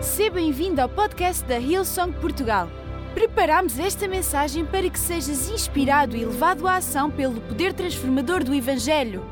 [0.00, 2.68] Seja bem-vindo ao podcast da Hillsong Portugal.
[3.14, 8.54] Preparamos esta mensagem para que sejas inspirado e levado à ação pelo poder transformador do
[8.54, 9.24] Evangelho.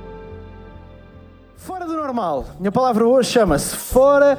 [1.56, 2.46] Fora do normal.
[2.58, 4.38] Minha palavra hoje chama-se Fora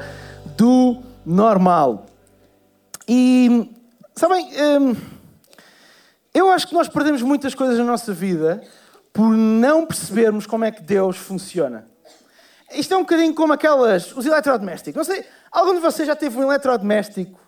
[0.57, 2.05] do Normal.
[3.07, 3.71] E,
[4.14, 4.50] sabem,
[4.82, 4.96] hum,
[6.34, 8.62] eu acho que nós perdemos muitas coisas na nossa vida
[9.14, 11.86] por não percebermos como é que Deus funciona.
[12.73, 14.95] Isto é um bocadinho como aquelas, os eletrodomésticos.
[15.07, 17.40] Não sei, algum de vocês já teve um eletrodoméstico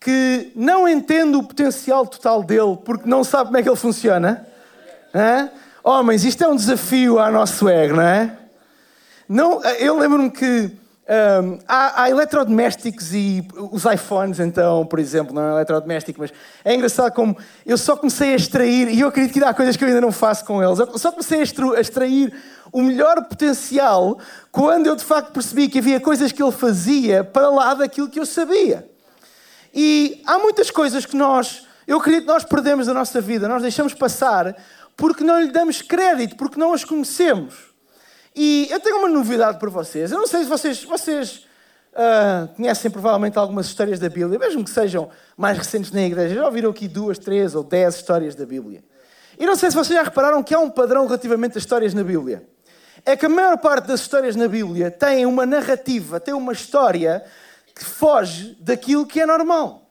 [0.00, 4.46] que não entende o potencial total dele porque não sabe como é que ele funciona?
[5.14, 5.50] Hã?
[5.82, 8.38] Homens, isto é um desafio ao nosso ego, não é?
[9.28, 10.70] Não, eu lembro-me que
[11.06, 16.32] um, há, há, eletrodomésticos e os iPhones, então, por exemplo, não é um eletrodoméstico, mas
[16.64, 17.36] é engraçado como
[17.66, 20.12] eu só comecei a extrair, e eu acredito que há coisas que eu ainda não
[20.12, 22.34] faço com eles, eu só comecei a extrair
[22.74, 24.18] o melhor potencial
[24.50, 28.18] quando eu de facto percebi que havia coisas que ele fazia para lá daquilo que
[28.18, 28.90] eu sabia.
[29.72, 33.94] E há muitas coisas que nós, eu acredito nós perdemos da nossa vida, nós deixamos
[33.94, 34.56] passar
[34.96, 37.54] porque não lhe damos crédito, porque não as conhecemos.
[38.34, 40.10] E eu tenho uma novidade para vocês.
[40.10, 41.46] Eu não sei se vocês, vocês
[41.92, 46.34] uh, conhecem provavelmente algumas histórias da Bíblia, mesmo que sejam mais recentes na igreja.
[46.34, 48.82] Já ouviram aqui duas, três ou dez histórias da Bíblia.
[49.38, 52.02] E não sei se vocês já repararam que há um padrão relativamente às histórias na
[52.02, 52.53] Bíblia.
[53.04, 57.24] É que a maior parte das histórias na Bíblia tem uma narrativa, tem uma história
[57.74, 59.82] que foge daquilo que é normal.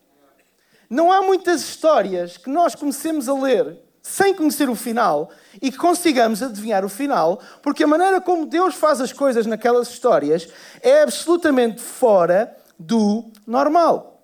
[0.89, 5.77] Não há muitas histórias que nós comecemos a ler sem conhecer o final e que
[5.77, 10.49] consigamos adivinhar o final, porque a maneira como Deus faz as coisas naquelas histórias
[10.81, 14.23] é absolutamente fora do normal.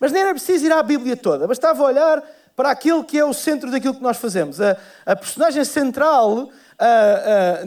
[0.00, 2.22] Mas nem era preciso ir à Bíblia toda, bastava olhar
[2.56, 4.60] para aquilo que é o centro daquilo que nós fazemos.
[4.60, 7.60] A, a personagem central, a,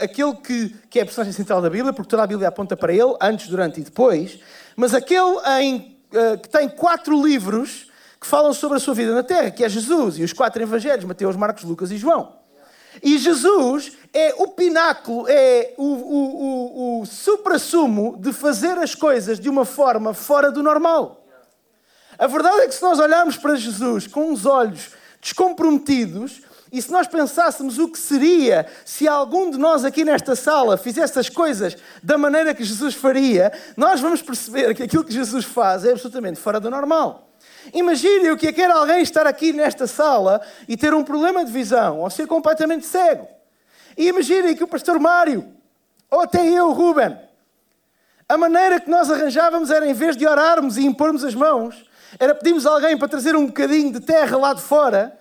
[0.00, 2.76] a, aquele que, que é a personagem central da Bíblia, porque toda a Bíblia aponta
[2.76, 4.38] para ele, antes, durante e depois,
[4.76, 9.22] mas aquele em, eh, que tem quatro livros que falam sobre a sua vida na
[9.22, 12.40] Terra, que é Jesus, e os quatro evangelhos, Mateus, Marcos, Lucas e João.
[13.02, 19.40] E Jesus é o pináculo, é o, o, o, o supra-sumo de fazer as coisas
[19.40, 21.26] de uma forma fora do normal.
[22.18, 26.90] A verdade é que se nós olharmos para Jesus com os olhos descomprometidos, e se
[26.90, 31.76] nós pensássemos o que seria se algum de nós aqui nesta sala fizesse as coisas
[32.02, 36.40] da maneira que Jesus faria, nós vamos perceber que aquilo que Jesus faz é absolutamente
[36.40, 37.28] fora do normal.
[37.74, 41.44] Imagine o que é que era alguém estar aqui nesta sala e ter um problema
[41.44, 43.28] de visão ou ser completamente cego.
[43.94, 45.46] E imaginem que o pastor Mário,
[46.10, 47.18] ou até eu, Ruben,
[48.26, 51.84] a maneira que nós arranjávamos era, em vez de orarmos e impormos as mãos,
[52.18, 55.18] era pedirmos a alguém para trazer um bocadinho de terra lá de fora,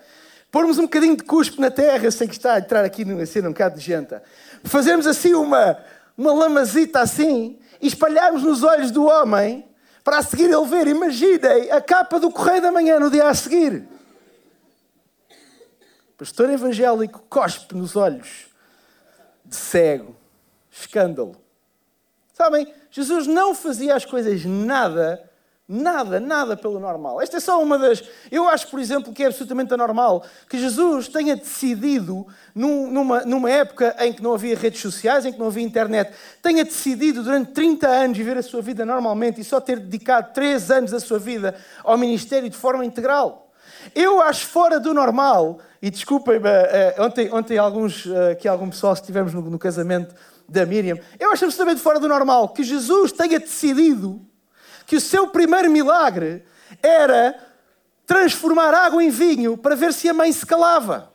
[0.52, 3.48] pormos um bocadinho de cuspe na terra, sei que está a entrar aqui numa cena
[3.48, 4.22] um bocado de janta,
[4.64, 5.78] fazermos assim uma,
[6.18, 9.66] uma lamazita assim e espalharmos nos olhos do homem
[10.04, 13.34] para a seguir ele ver, imaginem, a capa do Correio da Manhã no dia a
[13.34, 13.88] seguir.
[16.18, 18.48] Pastor evangélico cospe nos olhos
[19.46, 20.16] de cego.
[20.70, 21.36] Escândalo.
[22.34, 25.31] Sabem, Jesus não fazia as coisas nada
[25.74, 27.22] Nada, nada pelo normal.
[27.22, 28.04] Esta é só uma das.
[28.30, 33.96] Eu acho, por exemplo, que é absolutamente anormal que Jesus tenha decidido, numa, numa época
[34.00, 36.12] em que não havia redes sociais, em que não havia internet,
[36.42, 40.72] tenha decidido durante 30 anos viver a sua vida normalmente e só ter dedicado 3
[40.72, 41.56] anos da sua vida
[41.86, 43.50] ao ministério de forma integral.
[43.96, 48.92] Eu acho fora do normal, e desculpem-me, eh, ontem, ontem alguns, eh, aqui algum pessoal
[48.92, 50.14] estivemos no, no casamento
[50.50, 54.30] da Miriam, eu acho absolutamente fora do normal que Jesus tenha decidido
[54.92, 56.44] que o seu primeiro milagre
[56.84, 57.34] era
[58.06, 61.14] transformar água em vinho para ver se a mãe se calava.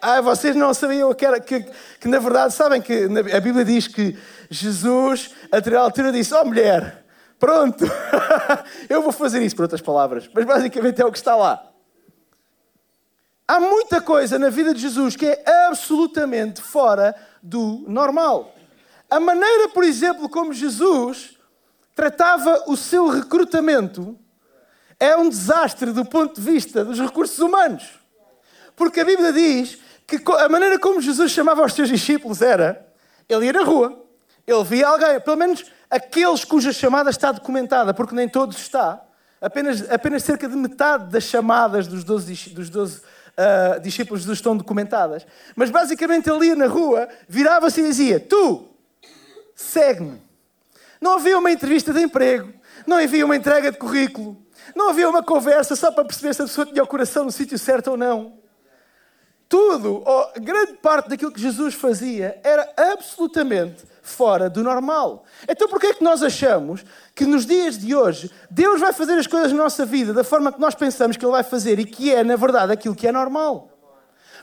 [0.00, 1.66] Ah, vocês não sabiam que, era, que,
[1.98, 4.16] que na verdade, sabem que a Bíblia diz que
[4.48, 7.04] Jesus, a determinada altura, disse: Oh mulher,
[7.40, 7.84] pronto,
[8.88, 11.60] eu vou fazer isso, por outras palavras, mas basicamente é o que está lá.
[13.48, 18.54] Há muita coisa na vida de Jesus que é absolutamente fora do normal.
[19.10, 21.33] A maneira, por exemplo, como Jesus
[21.94, 24.18] tratava o seu recrutamento
[24.98, 28.00] é um desastre do ponto de vista dos recursos humanos.
[28.76, 32.86] Porque a Bíblia diz que a maneira como Jesus chamava os seus discípulos era:
[33.28, 34.04] ele ia na rua,
[34.46, 39.00] ele via alguém, pelo menos aqueles cuja chamada está documentada, porque nem todos está.
[39.40, 43.02] Apenas, apenas cerca de metade das chamadas dos 12, dos 12 uh,
[43.36, 45.26] ah, discípulos de Jesus estão documentadas.
[45.54, 48.66] Mas basicamente ele ia na rua, virava-se e dizia: Tu,
[49.54, 50.23] segue-me.
[51.04, 52.50] Não havia uma entrevista de emprego,
[52.86, 54.42] não havia uma entrega de currículo,
[54.74, 57.58] não havia uma conversa só para perceber se a pessoa tinha o coração no sítio
[57.58, 58.38] certo ou não.
[59.46, 65.26] tudo, ou grande parte daquilo que Jesus fazia, era absolutamente fora do normal.
[65.46, 66.82] Então porquê é que nós achamos
[67.14, 70.50] que nos dias de hoje Deus vai fazer as coisas na nossa vida da forma
[70.50, 73.12] que nós pensamos que Ele vai fazer e que é, na verdade, aquilo que é
[73.12, 73.73] normal?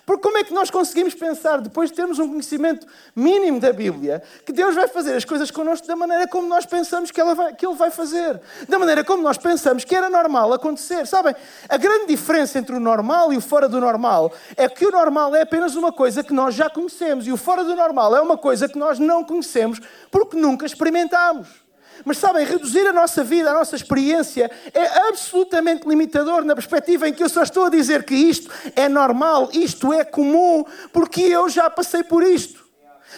[0.06, 4.22] Porque como é que nós conseguimos pensar, depois de termos um conhecimento mínimo da Bíblia,
[4.46, 7.66] que Deus vai fazer as coisas connosco da maneira como nós pensamos que, vai, que
[7.66, 8.40] Ele vai fazer?
[8.68, 11.06] Da maneira como nós pensamos que era normal acontecer.
[11.06, 11.36] Sabem,
[11.70, 15.36] a grande diferença entre o normal e o fora do normal é que o normal
[15.36, 18.38] é apenas uma coisa que nós já conhecemos e o fora do normal é uma
[18.38, 21.61] coisa que nós não conhecemos porque nunca experimentámos.
[22.06, 27.14] Mas sabem, reduzir a nossa vida, a nossa experiência, é absolutamente limitador na perspectiva em
[27.14, 31.50] que eu só estou a dizer que isto é normal, isto é comum, porque eu
[31.50, 32.62] já passei por isto.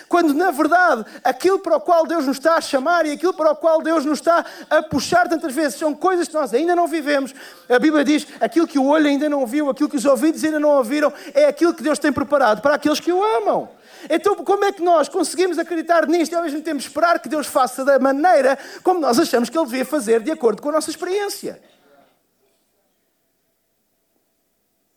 [0.09, 3.51] Quando, na verdade, aquilo para o qual Deus nos está a chamar e aquilo para
[3.51, 6.87] o qual Deus nos está a puxar tantas vezes são coisas que nós ainda não
[6.87, 7.33] vivemos.
[7.69, 10.59] A Bíblia diz: aquilo que o olho ainda não viu, aquilo que os ouvidos ainda
[10.59, 13.69] não ouviram, é aquilo que Deus tem preparado para aqueles que o amam.
[14.09, 17.47] Então, como é que nós conseguimos acreditar nisto e ao mesmo tempo esperar que Deus
[17.47, 20.89] faça da maneira como nós achamos que Ele devia fazer, de acordo com a nossa
[20.89, 21.61] experiência?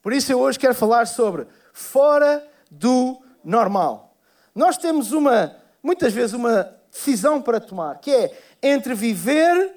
[0.02, 4.16] Por isso, eu hoje quero falar sobre fora do normal.
[4.54, 9.74] Nós temos uma, muitas vezes, uma decisão para tomar, que é entre viver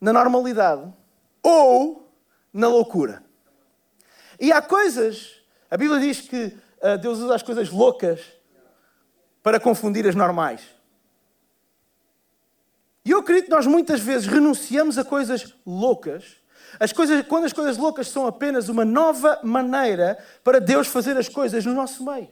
[0.00, 0.92] na normalidade
[1.42, 2.08] ou
[2.52, 3.22] na loucura.
[4.38, 5.40] E há coisas,
[5.70, 8.20] a Bíblia diz que uh, Deus usa as coisas loucas
[9.42, 10.60] para confundir as normais.
[13.04, 16.24] E eu acredito que nós muitas vezes renunciamos a coisas loucas,
[16.78, 21.28] as coisas, quando as coisas loucas são apenas uma nova maneira para Deus fazer as
[21.28, 22.28] coisas no nosso meio.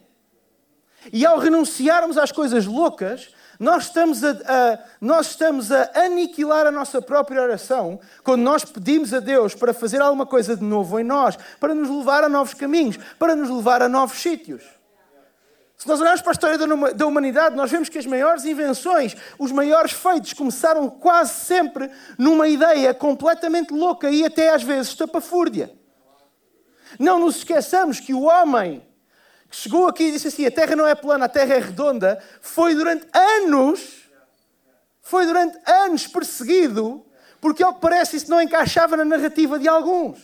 [1.12, 6.70] E ao renunciarmos às coisas loucas, nós estamos a, a, nós estamos a aniquilar a
[6.70, 11.05] nossa própria oração quando nós pedimos a Deus para fazer alguma coisa de novo em
[11.05, 14.75] nós, para nos levar a novos caminhos, para nos levar a novos sítios.
[15.76, 16.58] Se nós olharmos para a história
[16.94, 22.49] da humanidade, nós vemos que as maiores invenções, os maiores feitos, começaram quase sempre numa
[22.49, 25.70] ideia completamente louca e até às vezes estapafúrdia.
[26.99, 28.82] Não nos esqueçamos que o homem
[29.50, 32.22] que chegou aqui e disse assim: a terra não é plana, a terra é redonda,
[32.40, 34.08] foi durante anos,
[35.02, 37.05] foi durante anos perseguido,
[37.38, 40.19] porque ao que parece isso não encaixava na narrativa de alguns.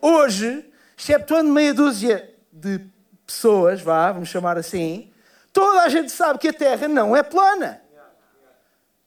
[0.00, 0.64] Hoje,
[0.96, 2.80] exceptuando meia dúzia de
[3.28, 5.12] pessoas, vá, vamos chamar assim,
[5.52, 7.82] toda a gente sabe que a Terra não é plana.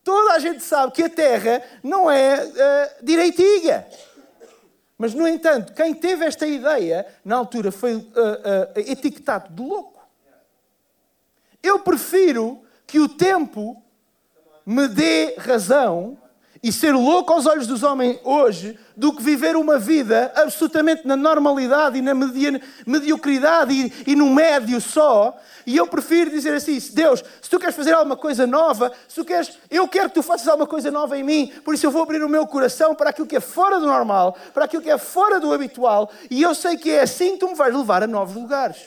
[0.03, 3.87] Toda a gente sabe que a Terra não é uh, direitinha.
[4.97, 9.99] Mas, no entanto, quem teve esta ideia, na altura, foi uh, uh, etiquetado de louco.
[11.61, 13.81] Eu prefiro que o tempo
[14.65, 16.17] me dê razão
[16.63, 21.15] e ser louco aos olhos dos homens hoje do que viver uma vida absolutamente na
[21.15, 25.35] normalidade e na mediocridade e, e, no médio só.
[25.65, 29.25] E eu prefiro dizer assim: Deus, se tu queres fazer alguma coisa nova, se tu
[29.25, 32.03] queres, eu quero que tu faças alguma coisa nova em mim, por isso eu vou
[32.03, 34.97] abrir o meu coração para aquilo que é fora do normal, para aquilo que é
[34.99, 38.07] fora do habitual, e eu sei que é assim que tu me vais levar a
[38.07, 38.77] novos lugares.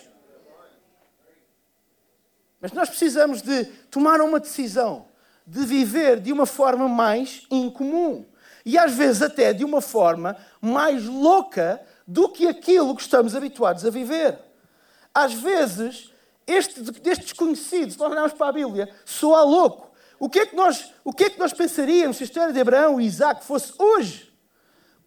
[2.61, 5.07] Mas nós precisamos de tomar uma decisão
[5.47, 8.25] de viver de uma forma mais incomum.
[8.65, 13.85] E às vezes até de uma forma mais louca do que aquilo que estamos habituados
[13.85, 14.39] a viver.
[15.13, 16.11] Às vezes,
[16.47, 19.93] este, este desconhecido, se nós olharmos para a Bíblia, soa louco.
[20.19, 22.61] O que, é que nós, o que é que nós pensaríamos se a história de
[22.61, 24.33] Abraão e Isaac fosse hoje?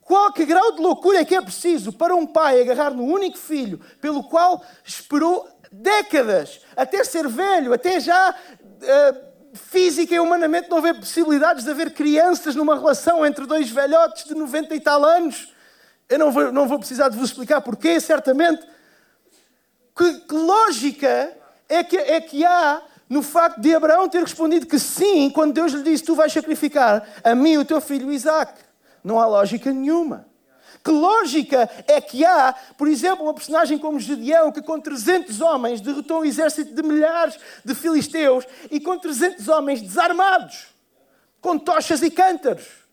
[0.01, 3.37] Qual que grau de loucura é que é preciso para um pai agarrar no único
[3.37, 9.26] filho pelo qual esperou décadas, até ser velho, até já uh,
[9.57, 14.35] física e humanamente não haver possibilidades de haver crianças numa relação entre dois velhotes de
[14.35, 15.53] 90 e tal anos.
[16.07, 18.65] Eu não vou, não vou precisar de vos explicar porquê, certamente.
[19.95, 21.33] Que, que lógica
[21.67, 25.73] é que, é que há no facto de Abraão ter respondido que sim, quando Deus
[25.73, 28.53] lhe disse: Tu vais sacrificar a mim o teu filho Isaac?
[29.03, 30.26] Não há lógica nenhuma.
[30.83, 35.81] Que lógica é que há, por exemplo, uma personagem como Gedeão, que com 300 homens
[35.81, 40.67] derrotou um exército de milhares de filisteus e com 300 homens desarmados,
[41.41, 42.87] com tochas e cântaros?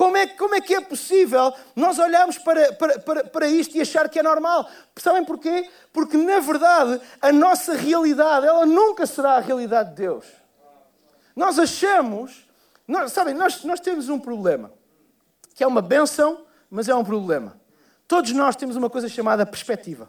[0.00, 3.82] Como é, como é que é possível nós olharmos para, para, para, para isto e
[3.82, 4.66] achar que é normal?
[4.96, 5.68] Sabem porquê?
[5.92, 10.24] Porque, na verdade, a nossa realidade, ela nunca será a realidade de Deus.
[11.36, 12.48] Nós achamos,
[12.88, 14.72] nós, sabem, nós, nós temos um problema,
[15.54, 17.58] que é uma benção mas é um problema.
[18.06, 20.08] Todos nós temos uma coisa chamada perspectiva.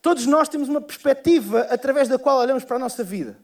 [0.00, 3.38] Todos nós temos uma perspectiva através da qual olhamos para a nossa vida.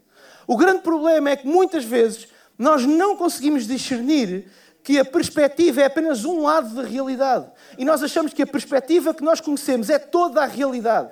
[0.47, 2.29] O grande problema é que muitas vezes
[2.59, 4.51] nós não conseguimos discernir
[4.83, 7.51] que a perspectiva é apenas um lado da realidade.
[7.77, 11.11] E nós achamos que a perspectiva que nós conhecemos é toda a realidade.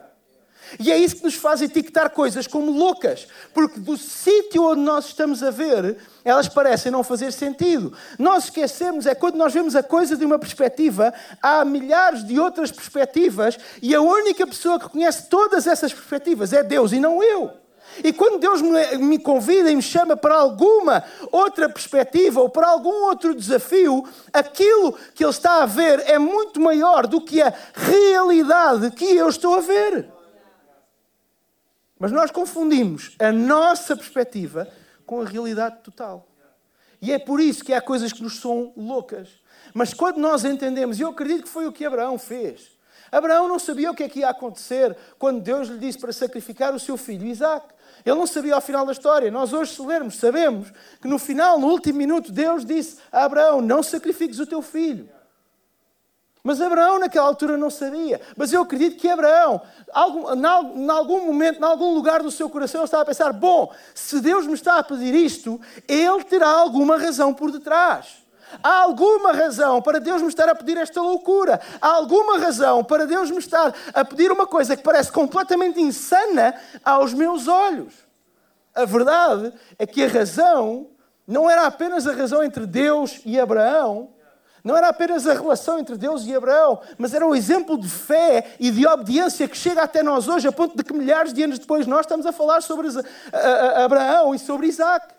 [0.78, 5.06] E é isso que nos faz etiquetar coisas como loucas, porque do sítio onde nós
[5.06, 7.92] estamos a ver, elas parecem não fazer sentido.
[8.18, 12.70] Nós esquecemos, é quando nós vemos a coisa de uma perspectiva, há milhares de outras
[12.70, 17.52] perspectivas, e a única pessoa que conhece todas essas perspectivas é Deus e não eu.
[18.02, 23.04] E quando Deus me convida e me chama para alguma outra perspectiva ou para algum
[23.04, 28.90] outro desafio, aquilo que Ele está a ver é muito maior do que a realidade
[28.90, 30.15] que eu estou a ver.
[31.98, 34.68] Mas nós confundimos a nossa perspectiva
[35.06, 36.28] com a realidade total.
[37.00, 39.28] E é por isso que há coisas que nos são loucas.
[39.72, 42.76] Mas quando nós entendemos, e eu acredito que foi o que Abraão fez.
[43.10, 46.74] Abraão não sabia o que é que ia acontecer quando Deus lhe disse para sacrificar
[46.74, 47.74] o seu filho Isaac.
[48.04, 49.30] Ele não sabia ao final da história.
[49.30, 53.60] Nós hoje, se lermos, sabemos que no final, no último minuto, Deus disse a Abraão:
[53.60, 55.08] Não sacrifiques o teu filho.
[56.46, 58.20] Mas Abraão naquela altura não sabia.
[58.36, 59.60] Mas eu acredito que Abraão,
[59.92, 64.46] em algum momento, em algum lugar do seu coração, estava a pensar: bom, se Deus
[64.46, 68.24] me está a pedir isto, ele terá alguma razão por detrás.
[68.62, 71.60] Há alguma razão para Deus me estar a pedir esta loucura.
[71.82, 76.54] Há alguma razão para Deus me estar a pedir uma coisa que parece completamente insana
[76.84, 77.92] aos meus olhos.
[78.72, 80.90] A verdade é que a razão
[81.26, 84.14] não era apenas a razão entre Deus e Abraão,
[84.66, 88.56] não era apenas a relação entre Deus e Abraão, mas era um exemplo de fé
[88.58, 91.60] e de obediência que chega até nós hoje, a ponto de que milhares de anos
[91.60, 92.88] depois nós estamos a falar sobre
[93.76, 95.14] Abraão e sobre Isaac.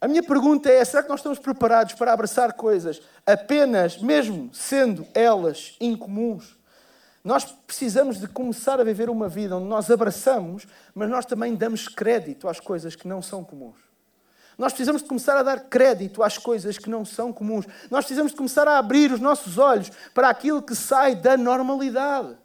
[0.00, 5.06] A minha pergunta é: será que nós estamos preparados para abraçar coisas apenas, mesmo sendo
[5.12, 6.56] elas incomuns?
[7.22, 11.86] Nós precisamos de começar a viver uma vida onde nós abraçamos, mas nós também damos
[11.86, 13.87] crédito às coisas que não são comuns.
[14.58, 17.64] Nós precisamos de começar a dar crédito às coisas que não são comuns.
[17.88, 22.36] Nós precisamos de começar a abrir os nossos olhos para aquilo que sai da normalidade.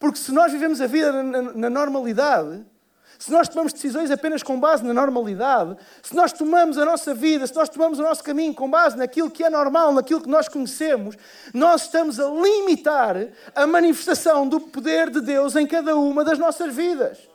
[0.00, 2.64] Porque se nós vivemos a vida na, normalidade,
[3.20, 7.46] se nós tomamos decisões apenas com base na normalidade, se nós tomamos a nossa vida,
[7.46, 10.48] se nós tomamos o nosso caminho com base naquilo que é normal, naquilo que nós
[10.48, 11.16] conhecemos,
[11.54, 13.16] nós estamos a limitar
[13.54, 17.27] a manifestação do poder de Deus em cada uma das nossas vidas.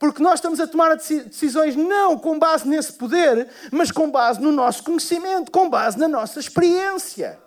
[0.00, 4.50] Porque nós estamos a tomar decisões não com base nesse poder, mas com base no
[4.50, 7.38] nosso conhecimento, com base na nossa experiência.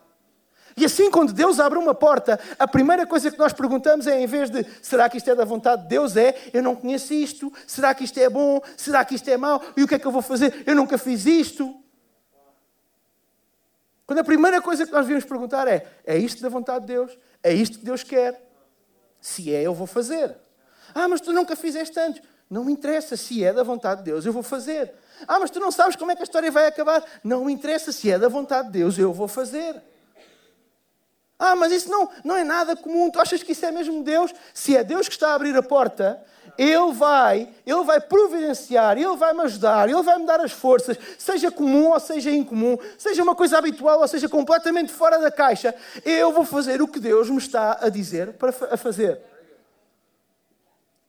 [0.78, 4.28] E assim, quando Deus abre uma porta, a primeira coisa que nós perguntamos é, em
[4.28, 6.16] vez de será que isto é da vontade de Deus?
[6.16, 9.60] É eu não conheço isto, será que isto é bom, será que isto é mau,
[9.76, 10.62] e o que é que eu vou fazer?
[10.68, 11.76] Eu nunca fiz isto.
[14.06, 17.18] Quando a primeira coisa que nós devíamos perguntar é: é isto da vontade de Deus?
[17.42, 18.48] É isto que Deus quer?
[19.20, 20.36] Se é, eu vou fazer.
[20.94, 22.22] Ah, mas tu nunca fizeste antes.
[22.54, 24.94] Não me interessa se é da vontade de Deus, eu vou fazer.
[25.28, 27.04] Ah, mas tu não sabes como é que a história vai acabar.
[27.24, 29.82] Não me interessa se é da vontade de Deus, eu vou fazer.
[31.40, 33.10] Ah, mas isso não, não é nada comum.
[33.10, 34.32] Tu achas que isso é mesmo Deus?
[34.54, 36.24] Se é Deus que está a abrir a porta,
[36.56, 40.96] Ele vai, Ele vai providenciar, Ele vai me ajudar, Ele vai me dar as forças,
[41.18, 45.74] seja comum ou seja incomum, seja uma coisa habitual ou seja completamente fora da caixa.
[46.06, 49.20] Eu vou fazer o que Deus me está a dizer para a fazer.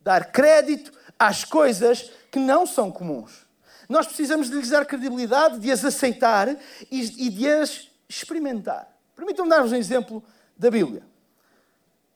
[0.00, 3.44] Dar crédito às coisas que não são comuns.
[3.88, 6.48] Nós precisamos de lhes dar credibilidade, de as aceitar
[6.90, 8.88] e de as experimentar.
[9.14, 10.22] Permitam-me dar-vos um exemplo
[10.56, 11.02] da Bíblia.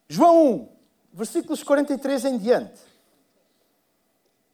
[0.09, 0.69] João 1,
[1.13, 2.81] versículos 43 em diante.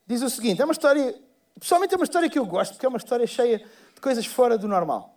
[0.06, 1.14] Diz o seguinte: é uma história,
[1.58, 3.58] pessoalmente é uma história que eu gosto, porque é uma história cheia
[3.94, 5.16] de coisas fora do normal.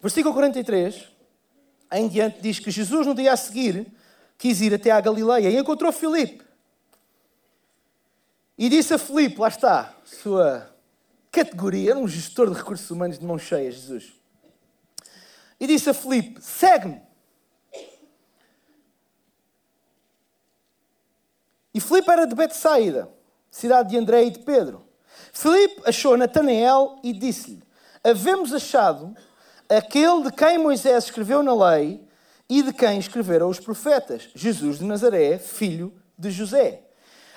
[0.00, 1.08] Versículo 43
[1.92, 3.86] em diante diz que Jesus, no dia a seguir,
[4.36, 6.43] quis ir até à Galileia e encontrou Filipe.
[8.56, 10.72] E disse a Filipe, lá está, sua
[11.30, 14.12] categoria, era um gestor de recursos humanos de mão cheia, Jesus.
[15.58, 17.02] E disse a Filipe, segue-me.
[21.74, 23.10] E Filipe era de Betsaida,
[23.50, 24.86] cidade de André e de Pedro.
[25.32, 27.62] Filipe achou Natanael e disse-lhe,
[28.04, 29.16] havemos achado
[29.68, 32.06] aquele de quem Moisés escreveu na lei
[32.48, 36.84] e de quem escreveram os profetas, Jesus de Nazaré, filho de José.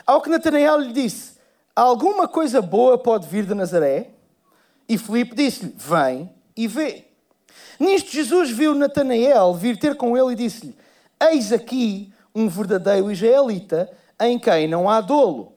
[0.08, 1.34] Ao que Natanael lhe disse:
[1.76, 4.12] Alguma coisa boa pode vir de Nazaré?
[4.88, 7.04] E Filipe disse-lhe: Vem e vê.
[7.78, 10.74] Nisto Jesus viu Natanael vir ter com ele e disse-lhe:
[11.20, 15.54] Eis aqui um verdadeiro israelita em quem não há dolo.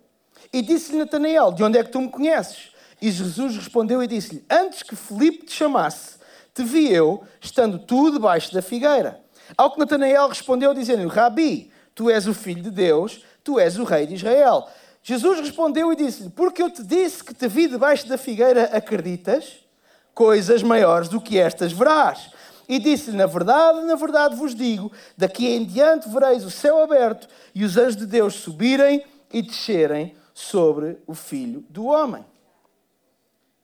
[0.52, 2.72] E disse-lhe Natanael: De onde é que tu me conheces?
[3.00, 6.16] E Jesus respondeu e disse-lhe: Antes que Filipe te chamasse,
[6.52, 9.20] te vi eu, estando tu debaixo da figueira.
[9.56, 13.82] Ao que Natanael respondeu, dizendo-lhe: Rabi, tu és o filho de Deus, Tu és o
[13.82, 14.68] rei de Israel.
[15.02, 19.58] Jesus respondeu e disse-lhe: Porque eu te disse que te vi debaixo da figueira, acreditas?
[20.14, 22.30] Coisas maiores do que estas verás.
[22.68, 27.26] E disse-lhe: Na verdade, na verdade vos digo: daqui em diante vereis o céu aberto
[27.52, 32.24] e os anjos de Deus subirem e descerem sobre o filho do homem.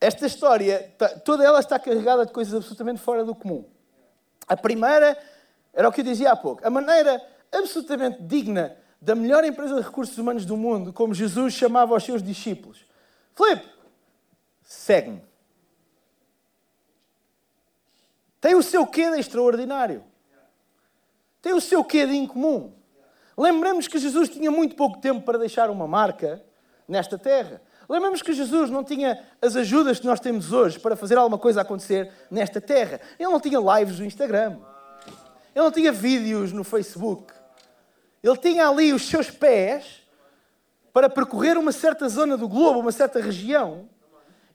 [0.01, 0.93] Esta história,
[1.25, 3.65] toda ela está carregada de coisas absolutamente fora do comum.
[4.49, 5.17] A primeira
[5.73, 6.67] era o que eu dizia há pouco.
[6.67, 11.95] A maneira absolutamente digna da melhor empresa de recursos humanos do mundo, como Jesus chamava
[11.95, 12.85] aos seus discípulos:
[13.35, 13.69] Filipe,
[14.63, 15.23] segue-me.
[18.41, 20.05] Tem o seu quê de extraordinário.
[21.43, 22.73] Tem o seu quê de incomum.
[23.37, 26.43] Lembramos que Jesus tinha muito pouco tempo para deixar uma marca
[26.89, 27.61] nesta terra.
[27.89, 31.61] Lembramos que Jesus não tinha as ajudas que nós temos hoje para fazer alguma coisa
[31.61, 33.01] acontecer nesta terra.
[33.19, 34.59] Ele não tinha lives no Instagram.
[35.55, 37.33] Ele não tinha vídeos no Facebook.
[38.27, 40.03] Ele tinha ali os seus pés
[40.93, 43.89] para percorrer uma certa zona do globo, uma certa região,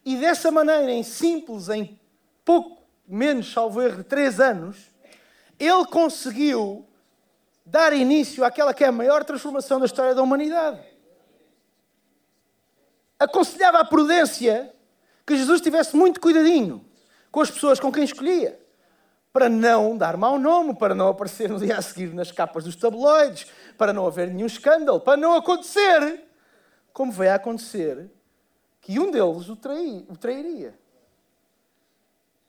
[0.04, 2.00] e dessa maneira, em simples, em
[2.44, 4.78] pouco menos, salvo erro, três anos,
[5.60, 6.88] ele conseguiu
[7.66, 10.92] dar início àquela que é a maior transformação da história da humanidade
[13.24, 14.74] aconselhava a prudência
[15.26, 16.84] que Jesus tivesse muito cuidadinho
[17.32, 18.60] com as pessoas com quem escolhia.
[19.32, 22.76] Para não dar mau nome, para não aparecer no dia a seguir nas capas dos
[22.76, 26.24] tabloides, para não haver nenhum escândalo, para não acontecer
[26.94, 28.10] como veio a acontecer
[28.82, 30.78] que um deles o, trai, o trairia.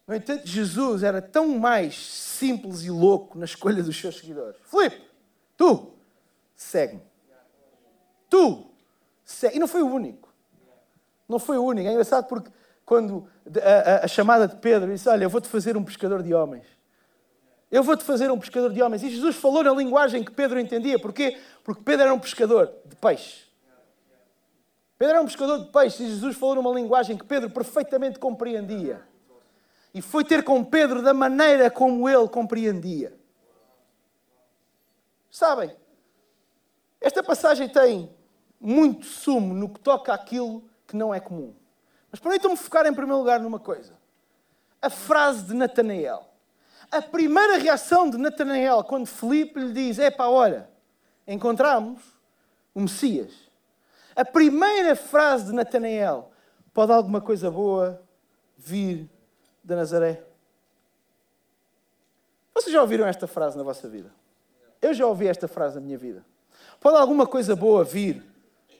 [0.07, 4.57] No entanto, Jesus era tão mais simples e louco na escolha dos seus seguidores.
[4.65, 5.01] Filipe,
[5.57, 5.95] tu,
[6.57, 7.03] segue-me.
[8.29, 8.67] Tu,
[9.25, 9.57] segue.
[9.57, 10.33] E não foi o único.
[11.29, 11.89] Não foi o único.
[11.89, 12.51] É engraçado porque
[12.85, 13.29] quando
[13.63, 16.67] a, a, a chamada de Pedro disse: Olha, eu vou-te fazer um pescador de homens.
[17.73, 19.03] Eu vou-te fazer um pescador de homens.
[19.03, 20.99] E Jesus falou na linguagem que Pedro entendia.
[20.99, 21.41] Porquê?
[21.65, 23.47] Porque Pedro era um pescador de peixe.
[24.99, 29.03] Pedro era um pescador de peixe e Jesus falou numa linguagem que Pedro perfeitamente compreendia.
[29.95, 33.19] E foi ter com Pedro da maneira como ele compreendia.
[35.31, 35.75] Sabem,
[37.01, 38.15] esta passagem tem
[38.61, 41.55] muito sumo no que toca àquilo que não é comum.
[42.11, 43.95] Mas permitam-me focar em primeiro lugar numa coisa.
[44.81, 46.32] A frase de Natanael.
[46.93, 50.69] A primeira reação de Natanael quando Felipe lhe diz: Epá, olha,
[51.27, 52.03] encontramos
[52.75, 53.33] o Messias.
[54.15, 56.31] A primeira frase de Natanael:
[56.75, 58.03] Pode alguma coisa boa
[58.59, 59.09] vir
[59.65, 60.23] de Nazaré?
[62.55, 64.13] Vocês já ouviram esta frase na vossa vida?
[64.83, 66.23] Eu já ouvi esta frase na minha vida.
[66.79, 68.23] Pode alguma coisa boa vir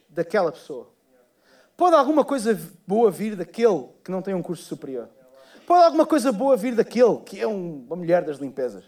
[0.07, 0.87] daquela pessoa?
[1.75, 5.09] Pode alguma coisa boa vir daquele que não tem um curso superior?
[5.65, 8.83] Pode alguma coisa boa vir daquele que é um, uma mulher das limpezas?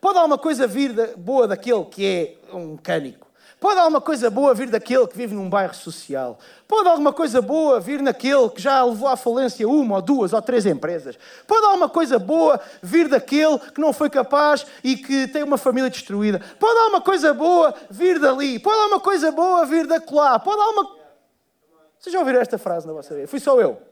[0.00, 3.28] Pode alguma coisa vir da, boa daquele que é um mecânico?
[3.58, 6.38] Pode alguma coisa boa vir daquele que vive num bairro social?
[6.66, 10.40] Pode alguma coisa boa vir naquele que já levou à falência uma ou duas ou
[10.40, 11.18] três empresas?
[11.46, 15.90] Pode alguma coisa boa vir daquele que não foi capaz e que tem uma família
[15.90, 16.40] destruída?
[16.58, 18.58] Pode alguma coisa boa vir dali?
[18.58, 20.38] Pode alguma coisa boa vir da colá?
[20.38, 21.00] Pode alguma
[21.98, 23.28] vocês já ouviram esta frase na vossa vida?
[23.28, 23.89] Fui só eu.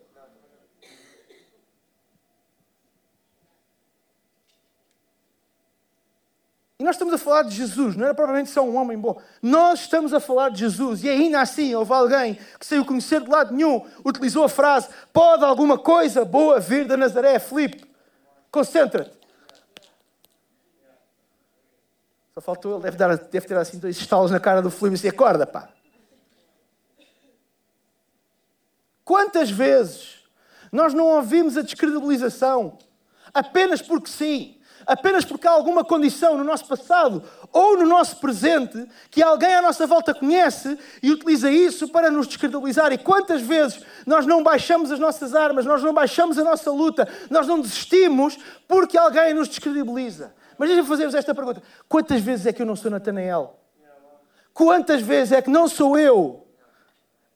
[6.80, 9.20] E nós estamos a falar de Jesus, não era propriamente só um homem bom.
[9.42, 11.02] Nós estamos a falar de Jesus.
[11.02, 14.88] E ainda assim, houve alguém que, sem o conhecer de lado nenhum, utilizou a frase:
[15.12, 17.40] Pode alguma coisa boa vir da Nazaré?
[17.40, 17.84] Filipe,
[18.52, 19.18] concentra-te.
[22.32, 24.98] Só faltou ele, deve, dar, deve ter assim dois estalos na cara do Filipe e
[24.98, 25.70] dizer: Acorda, pá.
[29.04, 30.22] Quantas vezes
[30.70, 32.78] nós não ouvimos a descredibilização
[33.34, 34.57] apenas porque sim,
[34.88, 37.22] apenas porque há alguma condição no nosso passado
[37.52, 42.26] ou no nosso presente que alguém à nossa volta conhece e utiliza isso para nos
[42.26, 42.90] descredibilizar.
[42.90, 47.06] E quantas vezes nós não baixamos as nossas armas, nós não baixamos a nossa luta,
[47.28, 50.34] nós não desistimos porque alguém nos descredibiliza.
[50.56, 53.60] Mas deixa-me fazer-vos esta pergunta: quantas vezes é que eu não sou Natanael?
[54.54, 56.46] Quantas vezes é que não sou eu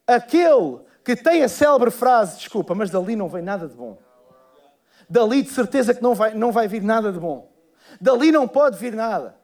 [0.07, 3.99] aquele que tem a célebre frase: desculpa, mas dali não vem nada de bom.
[5.13, 7.53] Dali de certeza que não vai, não vai vir nada de bom.
[8.01, 9.37] Dali não pode vir nada.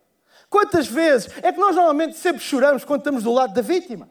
[0.49, 4.09] Quantas vezes é que nós normalmente sempre choramos quando estamos do lado da vítima?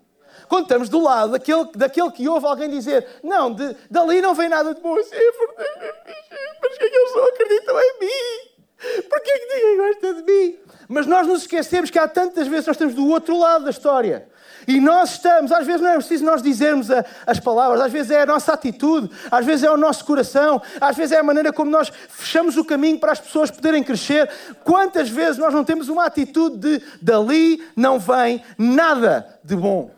[0.47, 4.47] Quando estamos do lado daquele, daquele que ouve alguém dizer: Não, de, dali não vem
[4.47, 4.93] nada de bom.
[4.93, 9.01] Mas que é eles não acreditam em mim?
[9.09, 10.59] Porquê que ninguém gosta de mim?
[10.87, 14.29] Mas nós nos esquecemos que há tantas vezes nós estamos do outro lado da história.
[14.67, 18.11] E nós estamos, às vezes não é preciso nós dizermos a, as palavras, às vezes
[18.11, 21.53] é a nossa atitude, às vezes é o nosso coração, às vezes é a maneira
[21.53, 24.29] como nós fechamos o caminho para as pessoas poderem crescer.
[24.65, 29.89] Quantas vezes nós não temos uma atitude de dali não vem nada de bom?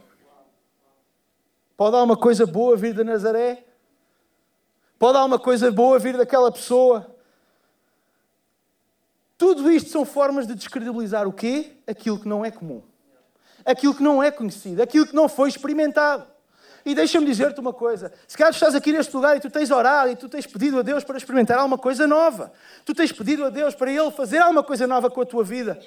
[1.75, 3.63] Pode dar uma coisa boa vir de Nazaré?
[4.99, 7.15] Pode dar uma coisa boa vir daquela pessoa?
[9.36, 11.71] Tudo isto são formas de descredibilizar o quê?
[11.88, 12.84] Aquilo que não é comum.
[13.65, 16.26] Aquilo que não é conhecido, aquilo que não foi experimentado.
[16.86, 20.12] E deixa-me dizer-te uma coisa: se calhar estás aqui neste lugar e tu tens orado
[20.12, 22.52] e tu tens pedido a Deus para experimentar alguma coisa nova,
[22.86, 25.80] tu tens pedido a Deus para Ele fazer alguma coisa nova com a tua vida,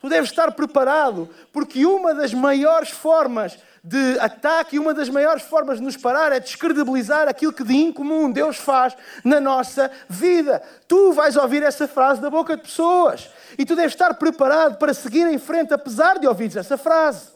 [0.00, 5.42] tu deves estar preparado, porque uma das maiores formas de ataque e uma das maiores
[5.42, 10.62] formas de nos parar é descredibilizar aquilo que de incomum Deus faz na nossa vida.
[10.86, 14.92] Tu vais ouvir essa frase da boca de pessoas e tu deves estar preparado para
[14.92, 17.30] seguir em frente, apesar de ouvires essa frase.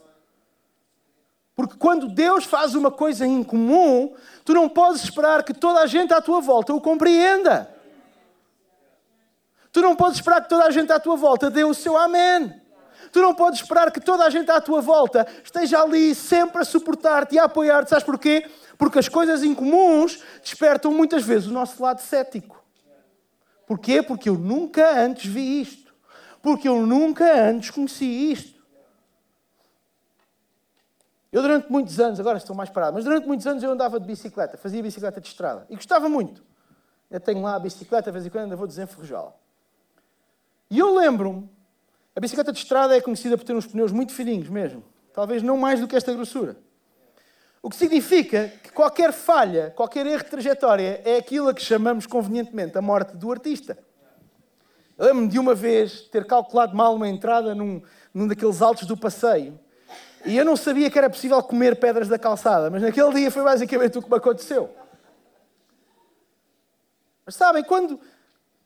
[1.57, 6.13] Porque quando Deus faz uma coisa incomum, tu não podes esperar que toda a gente
[6.13, 7.73] à tua volta o compreenda.
[9.73, 12.64] Tu não podes esperar que toda a gente à tua volta dê o seu amém.
[13.15, 16.65] Tu não podes esperar que toda a gente à tua volta esteja ali sempre a
[16.65, 17.91] suportar-te e a apoiar-te.
[17.91, 18.51] Sabes porquê?
[18.77, 22.61] Porque as coisas incomuns despertam muitas vezes o nosso lado cético.
[23.69, 24.03] Porquê?
[24.03, 25.95] Porque eu nunca antes vi isto.
[26.43, 28.61] Porque eu nunca antes conheci isto.
[31.31, 34.07] Eu durante muitos anos, agora estou mais parado, mas durante muitos anos eu andava de
[34.09, 35.65] bicicleta, fazia bicicleta de estrada.
[35.71, 36.43] E gostava muito.
[37.09, 39.33] Eu tenho lá a bicicleta, de vez em quando ainda vou desenferrujá-la.
[40.69, 41.55] E eu lembro-me
[42.15, 44.85] a bicicleta de estrada é conhecida por ter uns pneus muito fininhos mesmo.
[45.13, 46.57] Talvez não mais do que esta grossura.
[47.63, 52.07] O que significa que qualquer falha, qualquer erro de trajetória é aquilo a que chamamos
[52.07, 53.79] convenientemente a morte do artista.
[54.99, 59.59] Lembro-me de uma vez ter calculado mal uma entrada num, num daqueles altos do passeio
[60.25, 63.43] e eu não sabia que era possível comer pedras da calçada, mas naquele dia foi
[63.43, 64.75] basicamente o que me aconteceu.
[67.27, 68.01] Mas sabem, quando,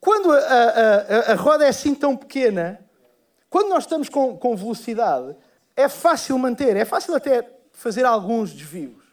[0.00, 2.80] quando a, a, a, a roda é assim tão pequena,
[3.50, 5.36] quando nós estamos com, com velocidade,
[5.74, 9.08] é fácil manter, é fácil até fazer alguns desvios.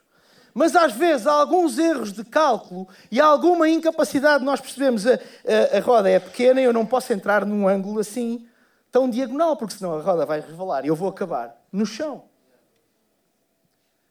[0.54, 5.06] Mas às vezes há alguns erros de cálculo e há alguma incapacidade de nós percebemos
[5.06, 8.48] a, a, a, roda é pequena e eu não posso entrar num ângulo assim
[8.90, 12.24] tão diagonal, porque senão a roda vai resvalar e eu vou acabar no chão.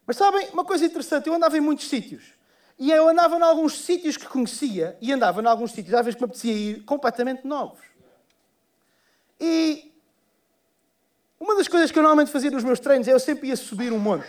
[0.07, 2.35] Mas sabem, uma coisa interessante, eu andava em muitos sítios.
[2.79, 6.17] E eu andava em alguns sítios que conhecia e andava em alguns sítios, às vezes
[6.17, 7.81] que me apetecia ir, completamente novos.
[9.41, 9.94] E
[11.45, 13.93] uma das coisas que eu normalmente fazia nos meus treinos é eu sempre ia subir
[13.93, 14.25] um monte.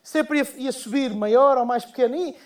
[0.00, 2.14] Sempre ia, ia subir maior ou mais pequeno.
[2.14, 2.36] E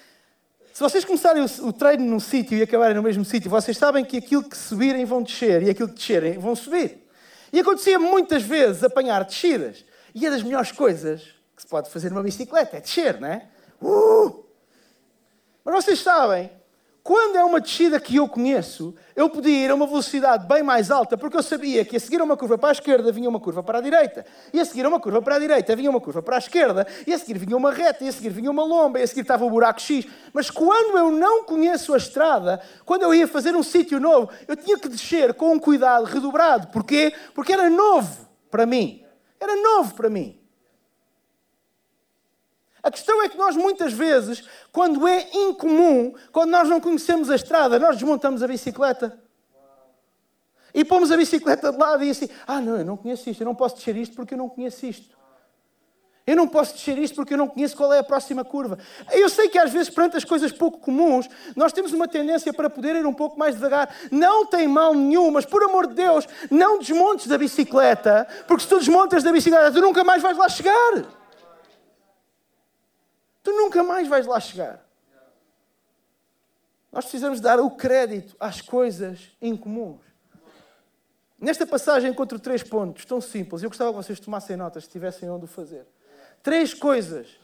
[0.72, 4.07] se vocês começarem o, o treino num sítio e acabarem no mesmo sítio, vocês sabem
[4.07, 7.07] que aquilo que subirem vão descer e aquilo que descerem vão subir.
[7.52, 9.85] E acontecia muitas vezes apanhar descidas.
[10.14, 11.22] E é das melhores coisas
[11.55, 13.46] que se pode fazer numa bicicleta, é descer, não é?
[13.83, 14.46] Uh!
[15.62, 16.50] Mas vocês sabem
[17.06, 20.90] quando é uma descida que eu conheço, eu podia ir a uma velocidade bem mais
[20.90, 23.62] alta, porque eu sabia que a seguir uma curva para a esquerda vinha uma curva
[23.62, 26.34] para a direita, e a seguir uma curva para a direita vinha uma curva para
[26.34, 29.04] a esquerda, e a seguir vinha uma reta, e a seguir vinha uma lomba, e
[29.04, 30.04] a seguir estava o buraco X.
[30.32, 34.56] Mas quando eu não conheço a estrada, quando eu ia fazer um sítio novo, eu
[34.56, 36.66] tinha que descer com um cuidado redobrado.
[36.72, 37.12] Porquê?
[37.36, 39.04] Porque era novo para mim.
[39.38, 40.36] Era novo para mim.
[42.87, 47.35] A questão é que nós muitas vezes, quando é incomum, quando nós não conhecemos a
[47.35, 49.20] estrada, nós desmontamos a bicicleta.
[50.72, 53.44] E pomos a bicicleta de lado e assim, ah não, eu não conheço isto, eu
[53.44, 55.16] não posso descer isto porque eu não conheço isto.
[56.25, 58.79] Eu não posso descer isto porque eu não conheço qual é a próxima curva.
[59.11, 62.70] Eu sei que às vezes, perante as coisas pouco comuns, nós temos uma tendência para
[62.70, 63.92] poder ir um pouco mais devagar.
[64.12, 68.68] Não tem mal nenhum, mas por amor de Deus, não desmontes da bicicleta, porque se
[68.68, 71.16] tu desmontas da bicicleta, tu nunca mais vais lá chegar
[73.46, 74.85] tu nunca mais vais lá chegar.
[76.90, 80.00] Nós precisamos dar o crédito às coisas incomuns.
[81.38, 83.62] Nesta passagem encontro três pontos tão simples.
[83.62, 85.87] Eu gostava que vocês tomassem notas se tivessem onde o fazer.
[86.42, 87.38] Três coisas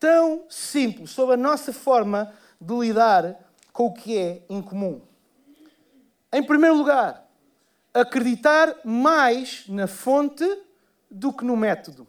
[0.00, 3.38] tão simples sobre a nossa forma de lidar
[3.74, 5.02] com o que é incomum.
[6.32, 7.28] Em primeiro lugar,
[7.92, 10.46] acreditar mais na fonte
[11.10, 12.08] do que no método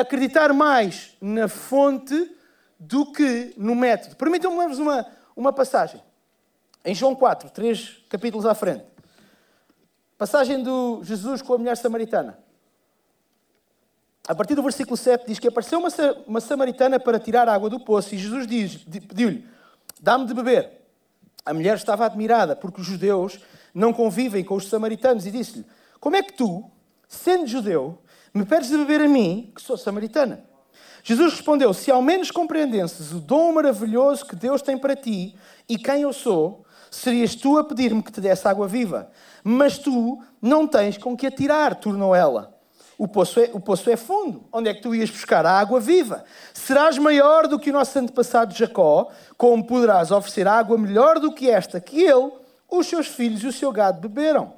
[0.00, 2.36] acreditar mais na fonte
[2.78, 4.16] do que no método.
[4.16, 6.02] Permitam-me ler-vos uma, uma passagem.
[6.84, 8.84] Em João 4, três capítulos à frente.
[10.18, 12.38] Passagem do Jesus com a mulher samaritana.
[14.28, 15.88] A partir do versículo 7 diz que apareceu uma,
[16.26, 18.46] uma samaritana para tirar água do poço e Jesus
[19.08, 19.46] pediu-lhe,
[20.00, 20.70] dá-me de beber.
[21.44, 23.38] A mulher estava admirada porque os judeus
[23.72, 25.64] não convivem com os samaritanos e disse-lhe,
[26.00, 26.68] como é que tu,
[27.08, 27.98] sendo judeu,
[28.36, 30.44] me pedes de beber a mim, que sou samaritana?
[31.02, 35.34] Jesus respondeu: Se ao menos compreendesses o dom maravilhoso que Deus tem para ti
[35.68, 39.10] e quem eu sou, serias tu a pedir-me que te desse água viva.
[39.42, 42.54] Mas tu não tens com que atirar, tornou ela.
[42.98, 44.44] O poço, é, o poço é fundo.
[44.52, 46.24] Onde é que tu ias buscar a água viva?
[46.52, 51.48] Serás maior do que o nosso antepassado Jacó, como poderás oferecer água melhor do que
[51.48, 52.32] esta que ele,
[52.70, 54.55] os seus filhos e o seu gado beberam.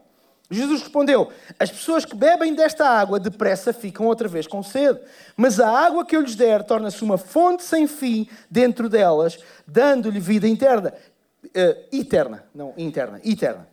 [0.50, 5.00] Jesus respondeu: As pessoas que bebem desta água depressa ficam outra vez com sede,
[5.36, 10.20] mas a água que eu lhes der torna-se uma fonte sem fim dentro delas, dando-lhe
[10.20, 10.94] vida interna.
[11.44, 13.68] Uh, eterna, não interna, eterna.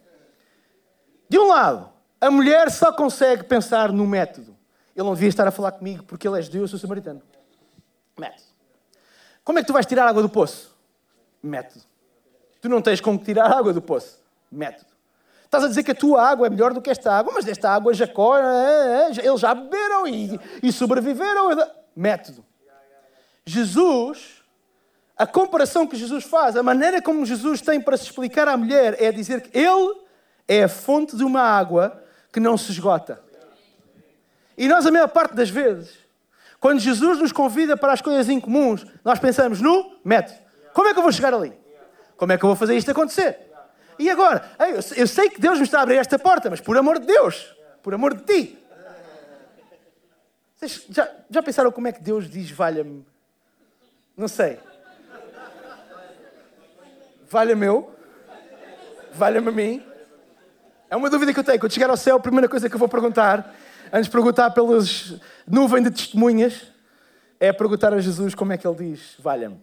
[1.27, 1.89] De um lado,
[2.21, 4.55] a mulher só consegue pensar no método.
[4.95, 7.21] Ele não devia estar a falar comigo porque ele é judeu, eu sou samaritano.
[8.17, 8.43] Método.
[9.43, 10.75] Como é que tu vais tirar água do poço?
[11.41, 11.83] Método.
[12.61, 14.19] Tu não tens como tirar água do poço?
[14.51, 14.94] Método.
[15.55, 17.69] Estás a dizer que a tua água é melhor do que esta água, mas desta
[17.69, 21.49] água Jacó, é, é, é eles já beberam e, e sobreviveram.
[21.95, 22.43] Método.
[23.45, 24.43] Jesus,
[25.17, 29.01] a comparação que Jesus faz, a maneira como Jesus tem para se explicar à mulher
[29.01, 29.95] é dizer que Ele
[30.45, 33.21] é a fonte de uma água que não se esgota.
[34.57, 35.93] E nós, a maior parte das vezes,
[36.59, 40.37] quando Jesus nos convida para as coisas incomuns, nós pensamos no método.
[40.73, 41.53] Como é que eu vou chegar ali?
[42.17, 43.54] Como é que eu vou fazer isto acontecer?
[43.97, 44.49] E agora?
[44.95, 47.55] Eu sei que Deus me está a abrir esta porta, mas por amor de Deus,
[47.81, 48.59] por amor de ti.
[50.55, 53.05] Vocês já, já pensaram como é que Deus diz valha-me?
[54.15, 54.59] Não sei.
[57.29, 57.93] Valha-me eu?
[59.13, 59.85] Valha-me a mim?
[60.89, 61.59] É uma dúvida que eu tenho.
[61.59, 63.53] Quando chegar ao céu, a primeira coisa que eu vou perguntar,
[63.91, 66.71] antes de perguntar pelas nuvens de testemunhas,
[67.39, 69.59] é perguntar a Jesus como é que ele diz: valha-me.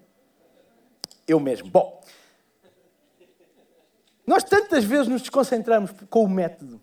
[1.26, 1.70] Eu mesmo.
[1.70, 2.02] Bom,
[4.26, 6.80] nós tantas vezes nos desconcentramos com o método.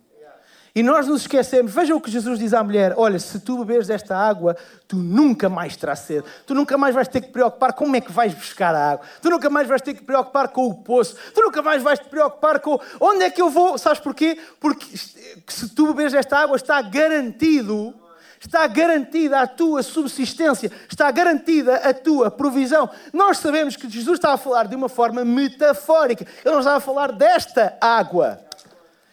[0.76, 1.74] E nós nos esquecemos.
[1.74, 4.56] Veja o que Jesus diz à mulher: Olha, se tu beberes desta água,
[4.88, 6.24] tu nunca mais terás sede.
[6.46, 9.06] Tu nunca mais vais ter que preocupar como é que vais buscar a água.
[9.22, 11.16] Tu nunca mais vais ter que preocupar com o poço.
[11.34, 13.78] Tu nunca mais vais te preocupar com onde é que eu vou.
[13.78, 14.38] Sabes porquê?
[14.60, 17.94] Porque se tu beberes desta água, está garantido
[18.40, 22.90] está garantida a tua subsistência, está garantida a tua provisão.
[23.12, 26.82] Nós sabemos que Jesus está a falar de uma forma metafórica, ele não estava a
[26.82, 28.49] falar desta água.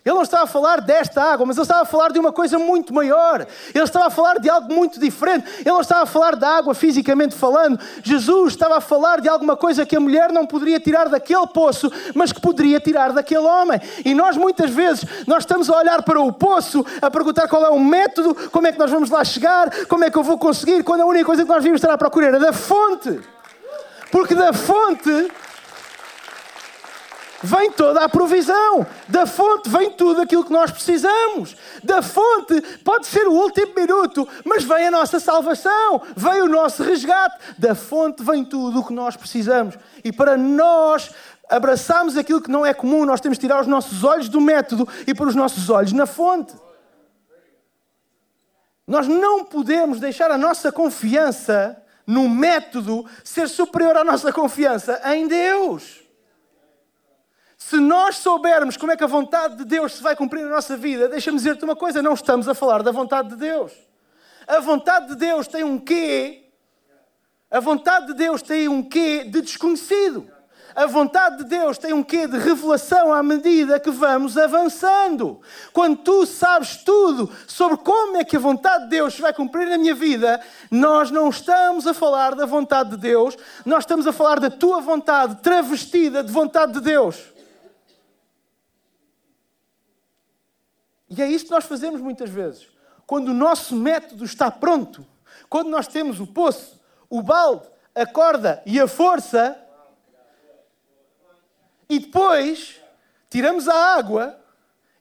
[0.07, 2.61] Ele não estava a falar desta água, mas ele estava a falar de uma coisa
[2.61, 3.45] muito maior.
[3.75, 5.49] Ele estava a falar de algo muito diferente.
[5.59, 7.77] Ele não estava a falar da água fisicamente falando.
[8.05, 11.91] Jesus estava a falar de alguma coisa que a mulher não poderia tirar daquele poço,
[12.15, 13.81] mas que poderia tirar daquele homem.
[14.05, 17.71] E nós muitas vezes nós estamos a olhar para o poço, a perguntar qual é
[17.71, 20.85] o método, como é que nós vamos lá chegar, como é que eu vou conseguir,
[20.85, 23.19] quando a única coisa que nós devíamos estar à procura era da fonte.
[24.13, 25.33] Porque da fonte
[27.43, 28.87] vem toda a provisão.
[29.09, 31.57] Da fonte vem tudo aquilo que nós precisamos.
[31.83, 36.83] Da fonte pode ser o último minuto, mas vem a nossa salvação, vem o nosso
[36.83, 37.37] resgate.
[37.59, 39.77] Da fonte vem tudo o que nós precisamos.
[40.05, 41.11] E para nós
[41.49, 44.89] abraçarmos aquilo que não é comum, nós temos de tirar os nossos olhos do método
[45.07, 46.55] e pôr os nossos olhos na fonte.
[48.87, 55.27] Nós não podemos deixar a nossa confiança no método ser superior à nossa confiança em
[55.27, 56.06] Deus.
[57.69, 60.77] Se nós soubermos como é que a vontade de Deus se vai cumprir na nossa
[60.77, 63.73] vida, deixa-me dizer-te uma coisa: não estamos a falar da vontade de Deus.
[64.47, 66.45] A vontade de Deus tem um quê?
[67.51, 70.31] A vontade de Deus tem um quê de desconhecido.
[70.77, 75.41] A vontade de Deus tem um quê de revelação à medida que vamos avançando.
[75.73, 79.69] Quando tu sabes tudo sobre como é que a vontade de Deus se vai cumprir
[79.69, 84.13] na minha vida, nós não estamos a falar da vontade de Deus, nós estamos a
[84.13, 87.35] falar da tua vontade travestida de vontade de Deus.
[91.09, 92.69] E é isso que nós fazemos muitas vezes.
[93.07, 95.07] Quando o nosso método está pronto,
[95.49, 99.57] quando nós temos o poço, o balde, a corda e a força,
[101.89, 102.81] e depois
[103.31, 104.39] tiramos a água,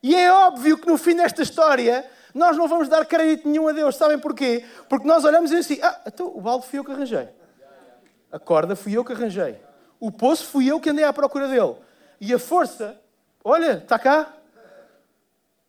[0.03, 3.71] e é óbvio que no fim desta história nós não vamos dar crédito nenhum a
[3.71, 3.95] Deus.
[3.95, 4.63] Sabem porquê?
[4.87, 7.29] Porque nós olhamos e assim: ah, então o balde fui eu que arranjei.
[8.31, 9.59] A corda fui eu que arranjei.
[9.99, 11.75] O poço fui eu que andei à procura dele.
[12.19, 12.99] E a força,
[13.43, 14.33] olha, está cá,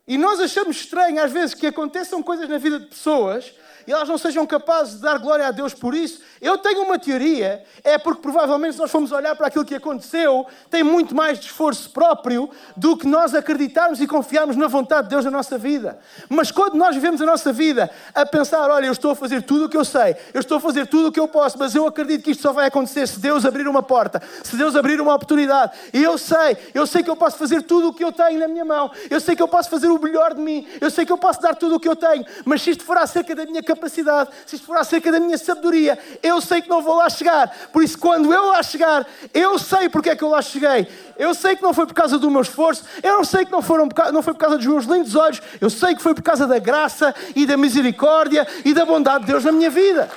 [0.07, 3.53] e nós achamos estranho, às vezes, que aconteçam coisas na vida de pessoas
[3.87, 6.21] e elas não sejam capazes de dar glória a Deus por isso.
[6.41, 10.45] Eu tenho uma teoria, é porque provavelmente se nós formos olhar para aquilo que aconteceu,
[10.69, 15.11] tem muito mais de esforço próprio do que nós acreditarmos e confiarmos na vontade de
[15.11, 15.97] Deus na nossa vida.
[16.27, 19.65] Mas quando nós vivemos a nossa vida a pensar, olha, eu estou a fazer tudo
[19.65, 21.87] o que eu sei, eu estou a fazer tudo o que eu posso, mas eu
[21.87, 25.15] acredito que isto só vai acontecer se Deus abrir uma porta, se Deus abrir uma
[25.15, 25.71] oportunidade.
[25.93, 28.49] E eu sei, eu sei que eu posso fazer tudo o que eu tenho na
[28.49, 31.11] minha mão, eu sei que eu posso fazer o melhor de mim, eu sei que
[31.11, 33.63] eu posso dar tudo o que eu tenho, mas se isto for acerca da minha
[33.63, 37.09] capacidade, capacidade, se isto for acerca da minha sabedoria, eu sei que não vou lá
[37.09, 37.49] chegar.
[37.71, 40.87] Por isso, quando eu lá chegar, eu sei porque é que eu lá cheguei.
[41.17, 43.61] Eu sei que não foi por causa do meu esforço, eu não sei que não,
[43.61, 46.45] foram, não foi por causa dos meus lindos olhos, eu sei que foi por causa
[46.45, 50.09] da graça e da misericórdia e da bondade de Deus na minha vida.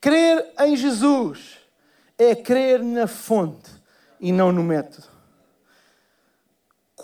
[0.00, 1.58] Crer em Jesus
[2.16, 3.70] é crer na fonte
[4.20, 5.17] e não no método.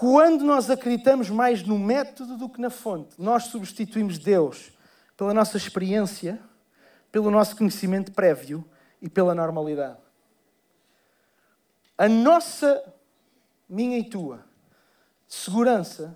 [0.07, 4.71] Quando nós acreditamos mais no método do que na fonte, nós substituímos Deus
[5.17, 6.39] pela nossa experiência,
[7.11, 8.63] pelo nosso conhecimento prévio
[9.01, 9.97] e pela normalidade.
[11.97, 12.85] A nossa,
[13.67, 14.45] minha e tua,
[15.27, 16.15] segurança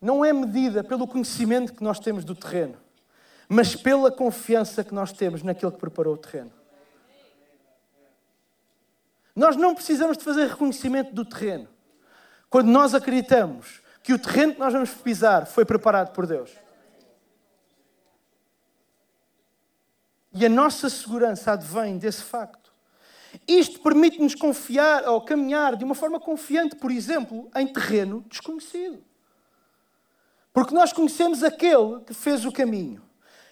[0.00, 2.78] não é medida pelo conhecimento que nós temos do terreno,
[3.46, 6.52] mas pela confiança que nós temos naquele que preparou o terreno.
[9.34, 11.75] Nós não precisamos de fazer reconhecimento do terreno.
[12.56, 16.50] Quando nós acreditamos que o terreno que nós vamos pisar foi preparado por Deus.
[20.32, 22.72] E a nossa segurança advém desse facto.
[23.46, 29.04] Isto permite-nos confiar ou caminhar de uma forma confiante, por exemplo, em terreno desconhecido.
[30.50, 33.02] Porque nós conhecemos aquele que fez o caminho.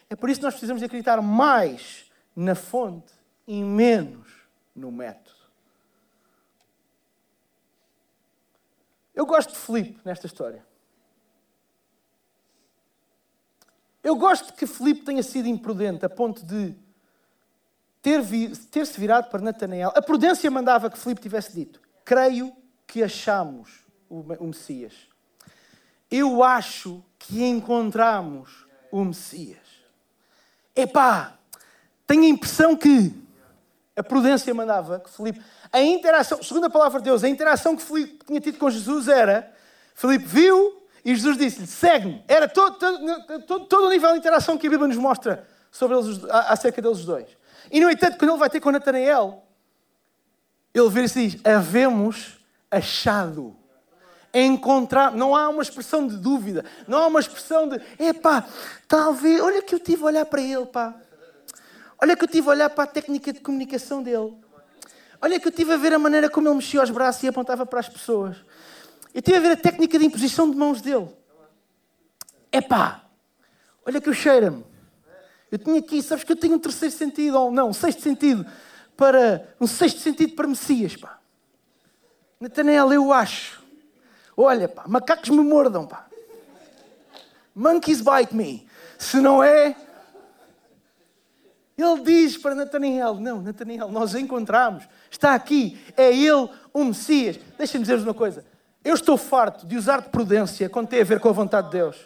[0.09, 3.13] É por isso que nós precisamos acreditar mais na fonte
[3.47, 4.27] e menos
[4.75, 5.24] no método.
[9.15, 10.65] Eu gosto de Filipe nesta história.
[14.03, 16.75] Eu gosto que Filipe tenha sido imprudente a ponto de
[18.03, 19.93] ter, vi, ter se virado para Natanael.
[19.95, 22.55] A prudência mandava que Filipe tivesse dito: Creio
[22.87, 24.93] que achamos o, o Messias.
[26.11, 29.59] Eu acho que encontramos o Messias.
[30.77, 31.39] Epá,
[32.07, 33.24] tenho a impressão que
[33.97, 35.41] a prudência mandava que Filipe.
[35.73, 39.07] A interação, segundo a palavra de Deus, a interação que Filipe tinha tido com Jesus
[39.07, 39.53] era:
[39.95, 42.25] Filipe viu, e Jesus disse-lhe: segue-me.
[42.27, 46.25] Era todo, todo, todo, o nível de interação que a Bíblia nos mostra sobre eles,
[46.29, 47.27] acerca deles dois.
[47.71, 49.45] E, no entanto, quando ele vai ter com Natanael,
[50.73, 52.39] ele vira-se e diz: Havemos
[52.71, 53.57] achado.
[54.37, 55.13] Encontrar.
[55.13, 56.65] Não há uma expressão de dúvida.
[56.89, 58.45] Não há uma expressão de: epá,
[58.89, 59.41] talvez.
[59.41, 60.93] Olha que eu tive a olhar para ele, pá.
[62.05, 64.35] Olha que eu tive a olhar para a técnica de comunicação dele.
[65.23, 67.65] Olha que eu tive a ver a maneira como ele mexia os braços e apontava
[67.65, 68.37] para as pessoas.
[69.15, 71.09] Eu tive a ver a técnica de imposição de mãos dele.
[72.53, 73.07] Epá,
[73.87, 74.67] olha que eu cheira-me.
[75.51, 78.45] Eu tinha aqui, sabes que eu tenho um terceiro sentido, ou não, um sexto sentido,
[78.95, 81.19] para, um sexto sentido para Messias, pá.
[82.39, 83.65] Natanel, eu acho.
[84.37, 86.07] Olha, pá, macacos me mordam, pá.
[87.55, 88.69] Monkeys bite me.
[88.99, 89.75] Se não é,
[91.77, 97.39] ele diz para Natanael: Não, Natanael, nós encontramos, está aqui, é ele o Messias.
[97.59, 98.45] Deixa-me dizer-vos uma coisa:
[98.85, 101.79] eu estou farto de usar de prudência quando tem a ver com a vontade de
[101.79, 101.97] Deus.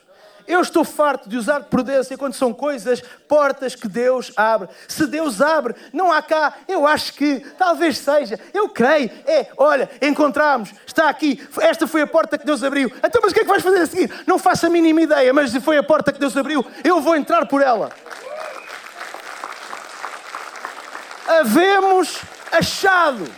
[0.49, 4.71] Eu estou farto de usar de prudência quando são coisas, portas que Deus abre.
[4.89, 9.11] Se Deus abre, não há cá, eu acho que, talvez seja, eu creio.
[9.27, 12.91] É, olha, encontramos, está aqui, esta foi a porta que Deus abriu.
[13.05, 14.11] Então, mas o que é que vais fazer a seguir?
[14.27, 17.45] Não faço a mínima ideia, mas foi a porta que Deus abriu, eu vou entrar
[17.45, 17.93] por ela.
[21.29, 23.31] Havemos achado,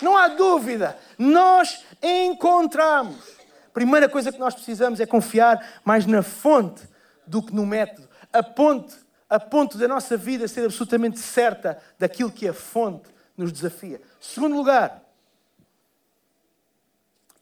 [0.00, 3.36] não há dúvida, nós encontramos.
[3.74, 6.88] Primeira coisa que nós precisamos é confiar mais na fonte
[7.26, 8.08] do que no método.
[8.32, 8.96] A ponte,
[9.28, 14.00] a ponto da nossa vida ser absolutamente certa daquilo que a fonte nos desafia.
[14.18, 15.02] Segundo lugar,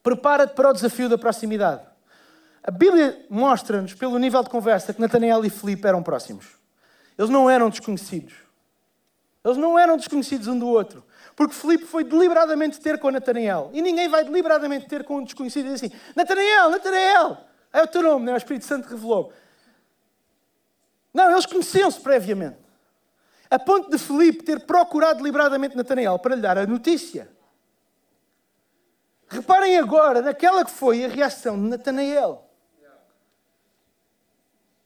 [0.02, 1.82] prepara-te para o desafio da proximidade.
[2.64, 6.46] A Bíblia mostra-nos, pelo nível de conversa, que Natanael e Filipe eram próximos.
[7.16, 8.34] Eles não eram desconhecidos.
[9.44, 11.04] Eles não eram desconhecidos um do outro.
[11.36, 13.70] Porque Filipe foi deliberadamente ter com Natanael.
[13.74, 17.38] E ninguém vai deliberadamente ter com um desconhecido e dizer assim: Natanael, Natanael,
[17.72, 18.34] é o teu nome, é?
[18.34, 19.32] O Espírito Santo revelou.
[21.12, 22.58] Não, eles conheciam-se previamente.
[23.50, 27.30] A ponto de Filipe ter procurado deliberadamente Natanael para lhe dar a notícia.
[29.28, 32.48] Reparem agora naquela que foi a reação de Natanael.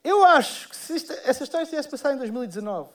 [0.03, 2.91] Eu acho que se esta, essa história tivesse passado em 2019,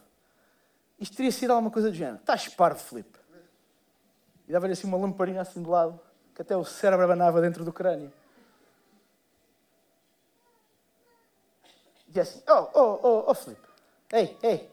[1.03, 2.15] isto teria sido alguma coisa do género.
[2.15, 3.19] Estás parvo, Filipe.
[4.47, 5.99] E dava-lhe assim uma lamparina assim de lado,
[6.33, 8.11] que até o cérebro abanava dentro do crânio.
[12.15, 13.67] E assim, oh, oh, oh, oh, Filipe.
[14.13, 14.71] Ei, ei.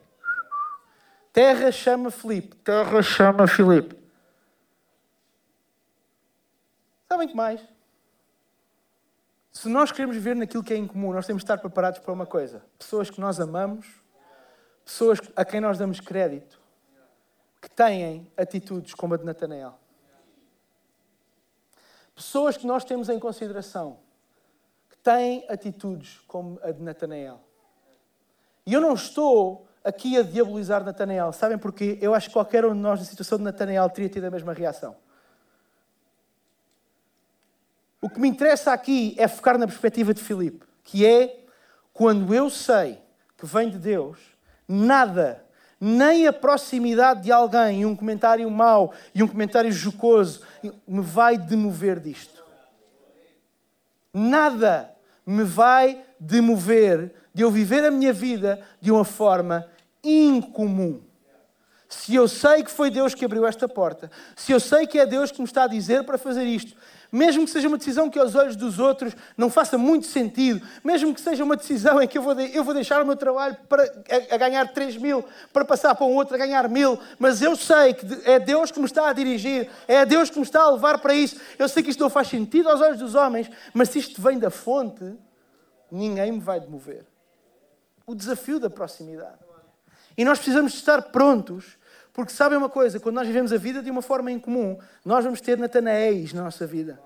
[1.33, 2.55] Terra chama Filipe.
[2.57, 3.99] Terra chama Filipe.
[7.09, 7.61] Sabem que mais?
[9.51, 12.25] Se nós queremos viver naquilo que é incomum, nós temos de estar preparados para uma
[12.25, 12.63] coisa.
[12.79, 14.00] Pessoas que nós amamos,
[14.85, 16.59] pessoas a quem nós damos crédito,
[17.61, 19.77] que têm atitudes como a de Natanael.
[22.15, 23.99] Pessoas que nós temos em consideração,
[24.89, 27.39] que têm atitudes como a de Natanael.
[28.65, 31.97] E eu não estou aqui a diabolizar Natanael, sabem porquê?
[32.01, 34.53] Eu acho que qualquer um de nós na situação de Natanael teria tido a mesma
[34.53, 34.95] reação.
[37.99, 41.45] O que me interessa aqui é focar na perspectiva de Filipe, que é
[41.93, 42.99] quando eu sei
[43.37, 44.19] que vem de Deus,
[44.71, 45.43] nada
[45.79, 50.41] nem a proximidade de alguém e um comentário mau e um comentário jocoso
[50.87, 52.43] me vai demover disto.
[54.13, 54.93] Nada
[55.25, 59.67] me vai demover de eu viver a minha vida de uma forma
[60.03, 61.01] incomum.
[61.89, 65.05] Se eu sei que foi Deus que abriu esta porta, se eu sei que é
[65.05, 66.77] Deus que me está a dizer para fazer isto,
[67.11, 71.13] mesmo que seja uma decisão que aos olhos dos outros não faça muito sentido, mesmo
[71.13, 73.57] que seja uma decisão em que eu vou, de, eu vou deixar o meu trabalho
[73.67, 77.41] para, a, a, ganhar 3 mil, para passar para um outro a ganhar mil, mas
[77.41, 80.61] eu sei que é Deus que me está a dirigir, é Deus que me está
[80.61, 81.39] a levar para isso.
[81.59, 84.39] Eu sei que isto não faz sentido aos olhos dos homens, mas se isto vem
[84.39, 85.13] da fonte,
[85.91, 87.05] ninguém me vai demover.
[88.05, 89.37] O desafio da proximidade.
[90.17, 91.77] E nós precisamos estar prontos
[92.13, 95.39] porque sabem uma coisa, quando nós vivemos a vida de uma forma incomum, nós vamos
[95.39, 96.99] ter Natanaéis na nossa vida.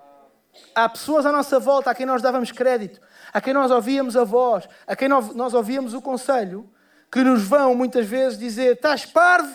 [0.74, 3.00] Há pessoas à nossa volta a quem nós dávamos crédito,
[3.34, 6.70] a quem nós ouvíamos a voz, a quem nós ouvíamos o conselho,
[7.12, 9.54] que nos vão muitas vezes dizer: estás parvo,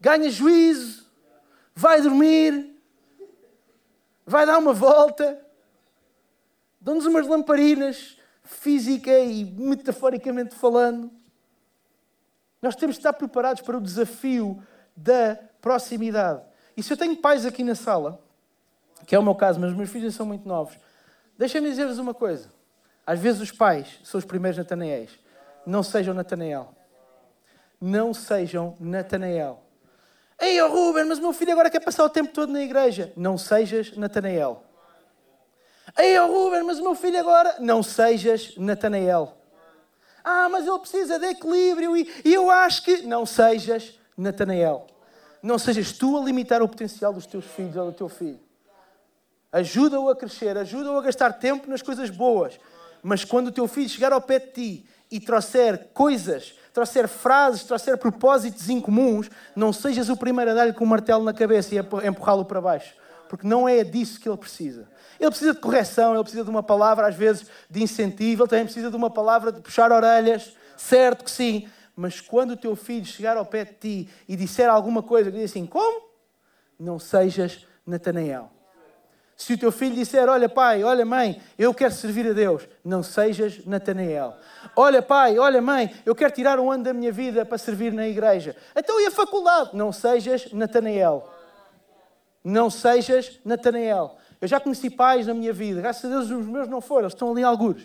[0.00, 1.06] ganha juízo,
[1.74, 2.76] vai dormir,
[4.26, 5.40] vai dar uma volta,
[6.80, 11.17] dão-nos umas lamparinas, física e metaforicamente falando.
[12.60, 14.62] Nós temos de estar preparados para o desafio
[14.96, 16.42] da proximidade.
[16.76, 18.20] E se eu tenho pais aqui na sala,
[19.06, 20.76] que é o meu caso, mas os meus filhos são muito novos,
[21.36, 22.50] deixem-me dizer-vos uma coisa.
[23.06, 25.18] Às vezes os pais são os primeiros Natanaéis.
[25.64, 26.74] Não sejam Natanael.
[27.80, 29.62] Não sejam Natanael.
[30.40, 33.12] Ei, oh Ruben, mas o meu filho agora quer passar o tempo todo na igreja.
[33.16, 34.62] Não sejas Natanael.
[35.96, 37.56] Ei, oh Ruben, mas o meu filho agora.
[37.60, 39.37] Não sejas Natanael.
[40.22, 43.02] Ah, mas ele precisa de equilíbrio e, eu acho que.
[43.02, 44.86] Não sejas Natanael.
[45.42, 48.40] Não sejas tu a limitar o potencial dos teus filhos ou do teu filho.
[49.50, 52.58] Ajuda-o a crescer, ajuda-o a gastar tempo nas coisas boas.
[53.02, 57.64] Mas quando o teu filho chegar ao pé de ti e trouxer coisas, trouxer frases,
[57.64, 61.78] trouxer propósitos incomuns, não sejas o primeiro a dar-lhe com um martelo na cabeça e
[62.06, 62.94] empurrá-lo para baixo.
[63.28, 64.88] Porque não é disso que ele precisa.
[65.18, 68.64] Ele precisa de correção, ele precisa de uma palavra, às vezes, de incentivo, ele também
[68.64, 71.68] precisa de uma palavra de puxar orelhas, certo que sim.
[71.94, 75.50] Mas quando o teu filho chegar ao pé de ti e disser alguma coisa diz
[75.50, 76.08] assim, como?
[76.78, 78.50] Não sejas Natanael.
[79.36, 83.04] Se o teu filho disser, olha pai, olha mãe, eu quero servir a Deus, não
[83.04, 84.34] sejas Natanael.
[84.74, 88.06] Olha pai, olha mãe, eu quero tirar um ano da minha vida para servir na
[88.06, 88.56] igreja.
[88.76, 89.70] Então e a faculdade?
[89.74, 91.37] Não sejas Natanael.
[92.44, 94.16] Não sejas Natanael.
[94.40, 97.14] Eu já conheci pais na minha vida, graças a Deus os meus não foram, eles
[97.14, 97.82] estão ali alguns.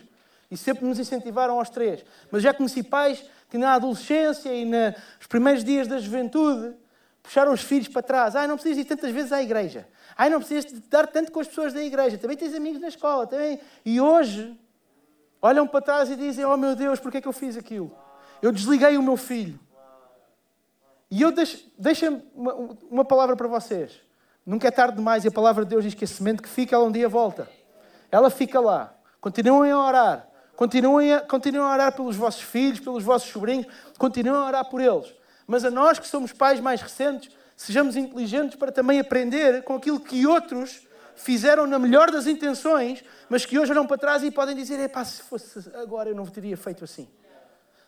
[0.52, 2.06] E sempre nos incentivaram aos três.
[2.32, 6.76] Mas já conheci pais que na adolescência e nos primeiros dias da juventude
[7.24, 8.36] puxaram os filhos para trás.
[8.36, 9.88] Ai, não precisas ir tantas vezes à igreja.
[10.16, 12.20] Ai, não precisas dar tanto com as pessoas da igreja.
[12.20, 13.26] Também tens amigos na escola.
[13.26, 13.60] Também...
[13.84, 14.56] E hoje
[15.42, 17.92] olham para trás e dizem: Oh meu Deus, porquê é que eu fiz aquilo?
[18.42, 19.60] Eu desliguei o meu filho.
[21.10, 22.54] E eu deixo, deixo uma,
[22.92, 24.02] uma palavra para vocês.
[24.46, 26.76] Nunca é tarde demais e a palavra de Deus diz que a semente que fica,
[26.76, 27.48] ela um dia volta.
[28.12, 28.94] Ela fica lá.
[29.22, 30.28] Continuem a orar.
[30.56, 33.68] Continuem a, continuem a orar pelos vossos filhos, pelos vossos sobrinhos.
[33.98, 35.14] Continuem a orar por eles.
[35.48, 40.00] Mas a nós que somos pais mais recentes, sejamos inteligentes para também aprender com aquilo
[40.00, 44.56] que outros fizeram na melhor das intenções, mas que hoje olham para trás e podem
[44.56, 47.08] dizer: Epá, se fosse agora eu não teria feito assim.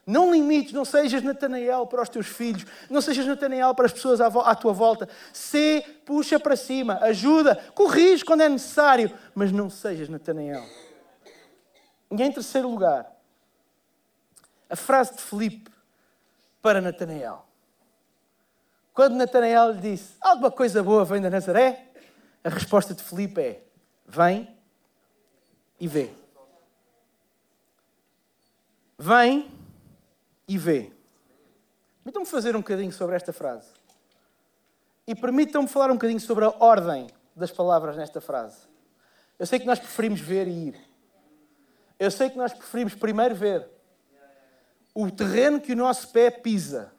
[0.06, 4.22] Não limites, não sejas Natanael para os teus filhos, não sejas Natanael para as pessoas
[4.22, 5.10] à, tua volta.
[5.34, 10.64] Se puxa para cima, ajuda, corrige quando é necessário, mas não sejas Natanael.
[12.12, 13.12] E em terceiro lugar,
[14.70, 15.72] a frase de Filipe
[16.62, 17.43] para Natanael.
[18.93, 21.91] Quando Natanael lhe disse: Alguma coisa boa vem da Nazaré?
[22.43, 23.64] A resposta de Filipe é:
[24.06, 24.56] Vem
[25.80, 26.12] e vê.
[28.97, 29.55] Vem
[30.48, 30.91] e vê.
[32.04, 33.70] Permitam-me fazer um bocadinho sobre esta frase.
[35.08, 38.60] E permitam-me falar um bocadinho sobre a ordem das palavras nesta frase.
[39.38, 40.80] Eu sei que nós preferimos ver e ir.
[42.00, 43.68] Eu sei que nós preferimos primeiro ver
[44.93, 46.91] o terreno que o nosso pé pisa.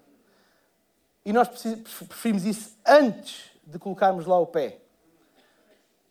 [1.24, 4.80] E nós preferimos isso antes de colocarmos lá o pé.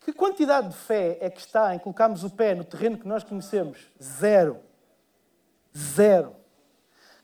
[0.01, 3.23] Que quantidade de fé é que está em colocarmos o pé no terreno que nós
[3.23, 3.79] conhecemos?
[4.01, 4.59] Zero.
[5.75, 6.35] Zero.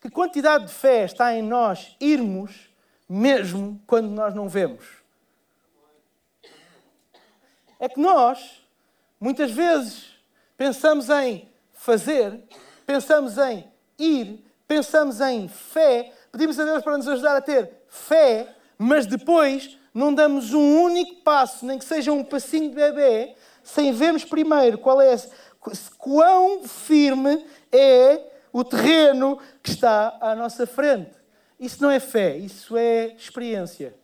[0.02, 2.72] Que quantidade de fé está em nós irmos
[3.08, 4.84] mesmo quando nós não vemos?
[7.80, 8.64] É que nós,
[9.20, 10.16] muitas vezes,
[10.58, 12.42] pensamos em fazer,
[12.84, 18.56] pensamos em ir, pensamos em fé, pedimos a Deus para nos ajudar a ter fé,
[18.80, 23.92] mas depois não damos um único passo, nem que seja um passinho de bebê, sem
[23.92, 25.16] vermos primeiro qual é,
[26.00, 31.12] quão firme é o terreno que está à nossa frente.
[31.60, 33.96] Isso não é fé, isso é experiência.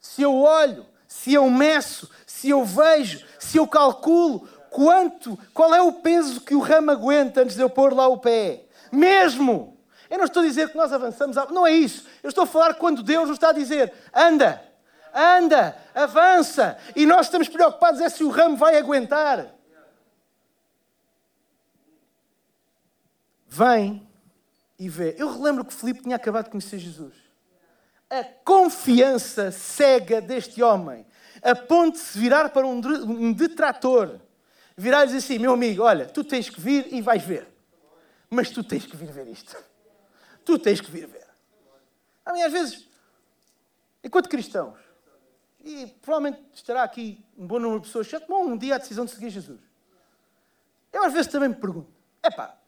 [0.00, 5.80] Se eu olho, se eu meço, se eu vejo, se eu calculo quanto, qual é
[5.80, 8.64] o peso que o ramo aguenta antes de eu pôr lá o pé.
[8.90, 9.78] Mesmo.
[10.10, 12.06] Eu não estou a dizer que nós avançamos, não é isso.
[12.22, 14.62] Eu estou a falar quando Deus nos está a dizer: anda,
[15.14, 16.76] anda, avança.
[16.96, 19.46] E nós estamos preocupados é se o ramo vai aguentar.
[23.54, 24.08] Vem
[24.78, 25.14] e vê.
[25.18, 27.12] Eu relembro que Filipe tinha acabado de conhecer Jesus.
[28.08, 31.04] A confiança cega deste homem,
[31.42, 34.18] a ponto de se virar para um detrator,
[34.74, 37.46] virar e dizer assim: meu amigo, olha, tu tens que vir e vais ver.
[38.30, 39.54] Mas tu tens que vir ver isto.
[40.46, 41.28] Tu tens que vir ver.
[42.24, 42.88] A mim, às vezes,
[44.02, 44.78] enquanto cristãos,
[45.62, 49.04] e provavelmente estará aqui um bom número de pessoas já tomou um dia a decisão
[49.04, 49.60] de seguir Jesus.
[50.90, 51.92] Eu às vezes também me pergunto:
[52.24, 52.61] epá,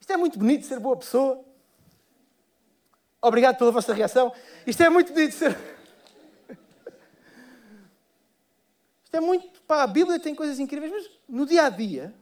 [0.00, 1.44] isto é muito bonito ser boa pessoa.
[3.20, 4.32] Obrigado pela vossa reação.
[4.66, 5.56] Isto é muito bonito ser.
[9.04, 9.62] Isto é muito.
[9.62, 12.14] Pá, a Bíblia tem coisas incríveis, mas no dia a dia,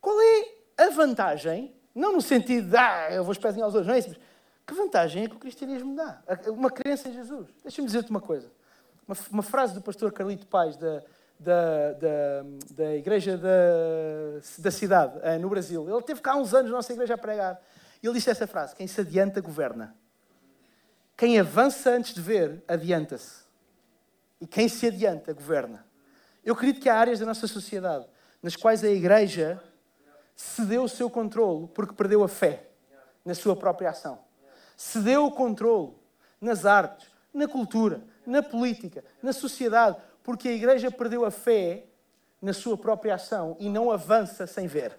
[0.00, 1.74] qual é a vantagem?
[1.94, 4.18] Não no sentido de, ah, eu vou espezinhar aos outros, não é isso, mas
[4.72, 6.22] que vantagem é que o cristianismo dá?
[6.48, 7.48] Uma crença em Jesus.
[7.62, 8.50] Deixa-me dizer-te uma coisa.
[9.06, 11.02] Uma, uma, frase do pastor Carlito Paz, da,
[11.42, 13.48] da, da, da igreja da,
[14.58, 15.88] da cidade, eh, no Brasil.
[15.88, 17.60] Ele teve cá há uns anos na nossa igreja a pregar.
[18.02, 19.94] E ele disse essa frase: Quem se adianta, governa.
[21.16, 23.42] Quem avança antes de ver, adianta-se.
[24.40, 25.84] E quem se adianta, governa.
[26.44, 28.06] Eu acredito que há áreas da nossa sociedade
[28.42, 29.62] nas quais a igreja
[30.34, 32.68] cedeu o seu controle porque perdeu a fé
[33.24, 34.18] na sua própria ação.
[34.76, 35.92] Cedeu o controle
[36.40, 41.86] nas artes, na cultura, na política, na sociedade, porque a igreja perdeu a fé
[42.40, 44.98] na sua própria ação e não avança sem ver.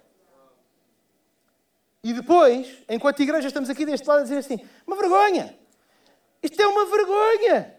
[2.04, 5.58] E depois, enquanto igreja, estamos aqui deste lado a dizer assim: uma vergonha!
[6.42, 7.78] Isto é uma vergonha!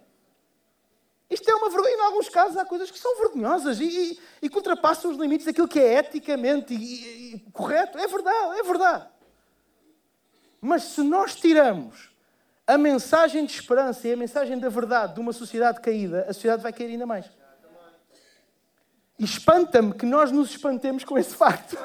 [1.28, 1.97] Isto é uma vergonha.
[1.97, 5.47] Em alguns casos há coisas que são vergonhosas e, e, e que ultrapassam os limites
[5.47, 7.99] daquilo que é eticamente e, correto.
[7.99, 9.09] É verdade, é verdade.
[10.61, 12.13] Mas se nós tiramos
[12.66, 16.62] a mensagem de esperança e a mensagem da verdade de uma sociedade caída, a sociedade
[16.62, 17.26] vai cair ainda mais.
[19.18, 21.76] E espanta-me que nós nos espantemos com esse facto.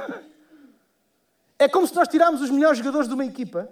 [1.57, 3.69] É como se nós tirarmos os melhores jogadores de uma equipa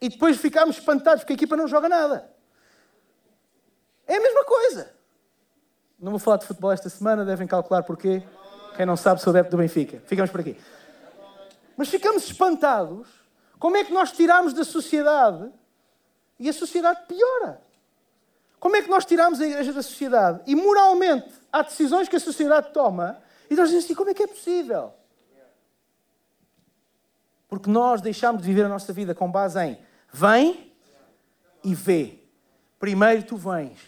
[0.00, 2.30] e depois ficarmos espantados porque a equipa não joga nada.
[4.06, 4.94] É a mesma coisa.
[5.98, 8.22] Não vou falar de futebol esta semana, devem calcular porquê.
[8.76, 10.02] Quem não sabe, sou adepto do Benfica.
[10.06, 10.56] Ficamos por aqui.
[11.76, 13.08] Mas ficamos espantados.
[13.58, 15.50] Como é que nós tiramos da sociedade
[16.38, 17.60] e a sociedade piora?
[18.58, 22.20] Como é que nós tiramos a igreja da sociedade e moralmente há decisões que a
[22.20, 23.18] sociedade toma
[23.50, 24.92] e nós dizemos assim: como é que é possível?
[27.48, 29.78] Porque nós deixamos de viver a nossa vida com base em
[30.12, 30.72] vem
[31.62, 32.18] e vê.
[32.78, 33.78] Primeiro tu vens,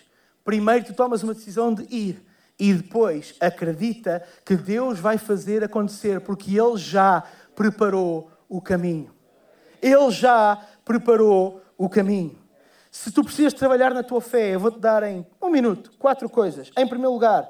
[0.44, 2.24] primeiro tu tomas uma decisão de ir
[2.58, 7.22] e depois acredita que Deus vai fazer acontecer porque Ele já
[7.54, 9.14] preparou o caminho.
[9.82, 12.37] Ele já preparou o caminho.
[13.00, 16.68] Se tu precisas trabalhar na tua fé, eu vou-te dar em um minuto quatro coisas.
[16.76, 17.48] Em primeiro lugar,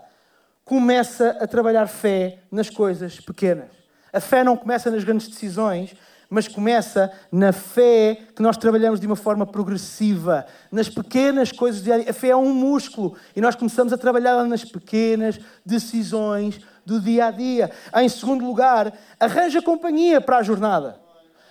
[0.63, 3.71] começa a trabalhar fé nas coisas pequenas.
[4.13, 5.97] A fé não começa nas grandes decisões,
[6.29, 12.11] mas começa na fé que nós trabalhamos de uma forma progressiva, nas pequenas coisas diárias.
[12.11, 17.25] A fé é um músculo e nós começamos a trabalhar nas pequenas decisões do dia
[17.25, 17.71] a dia.
[17.97, 21.08] Em segundo lugar, arranja companhia para a jornada.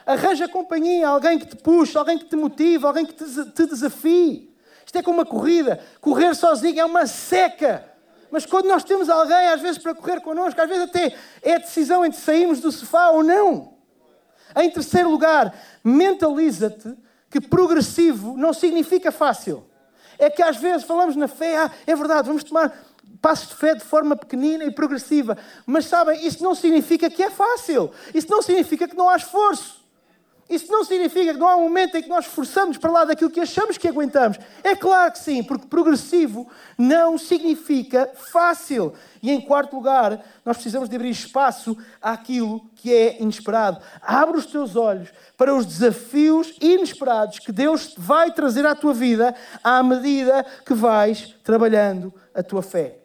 [0.08, 4.50] Arranja companhia, alguém que te puxe, alguém que te motive, alguém que te desafie.
[4.86, 5.84] Isto é como uma corrida.
[6.00, 7.84] Correr sozinho é uma seca.
[8.32, 11.58] Mas quando nós temos alguém, às vezes, para correr connosco, às vezes até é a
[11.58, 13.74] decisão entre sairmos do sofá ou não.
[14.56, 15.54] Em terceiro lugar,
[15.84, 16.96] mentaliza-te
[17.30, 19.66] que progressivo não significa fácil.
[20.18, 22.74] É que às vezes falamos na fé, ah, é verdade, vamos tomar
[23.22, 25.38] passos de fé de forma pequenina e progressiva.
[25.66, 27.92] Mas sabem, isso não significa que é fácil.
[28.14, 29.77] Isso não significa que não há esforço.
[30.50, 33.30] Isso não significa que não há um momento em que nós forçamos para lá daquilo
[33.30, 34.40] que achamos que aguentamos.
[34.64, 38.94] É claro que sim, porque progressivo não significa fácil.
[39.22, 43.82] E em quarto lugar, nós precisamos de abrir espaço àquilo que é inesperado.
[44.02, 49.36] Abre os teus olhos para os desafios inesperados que Deus vai trazer à tua vida
[49.62, 53.00] à medida que vais trabalhando a tua fé.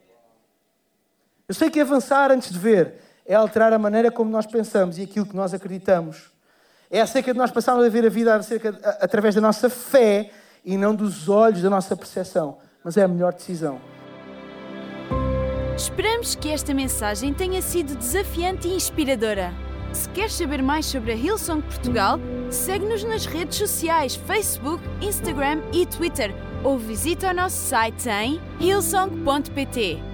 [1.49, 5.03] Eu sei que avançar antes de ver é alterar a maneira como nós pensamos e
[5.03, 6.32] aquilo que nós acreditamos.
[6.93, 10.31] É acerca de nós passarmos a ver a vida acerca, através da nossa fé
[10.63, 12.59] e não dos olhos da nossa percepção.
[12.85, 13.81] Mas é a melhor decisão.
[15.75, 19.55] Esperamos que esta mensagem tenha sido desafiante e inspiradora.
[19.95, 22.19] Se queres saber mais sobre a Hillsong Portugal,
[22.51, 26.31] segue-nos nas redes sociais Facebook, Instagram e Twitter
[26.63, 30.12] ou visita o nosso site em hillsong.pt.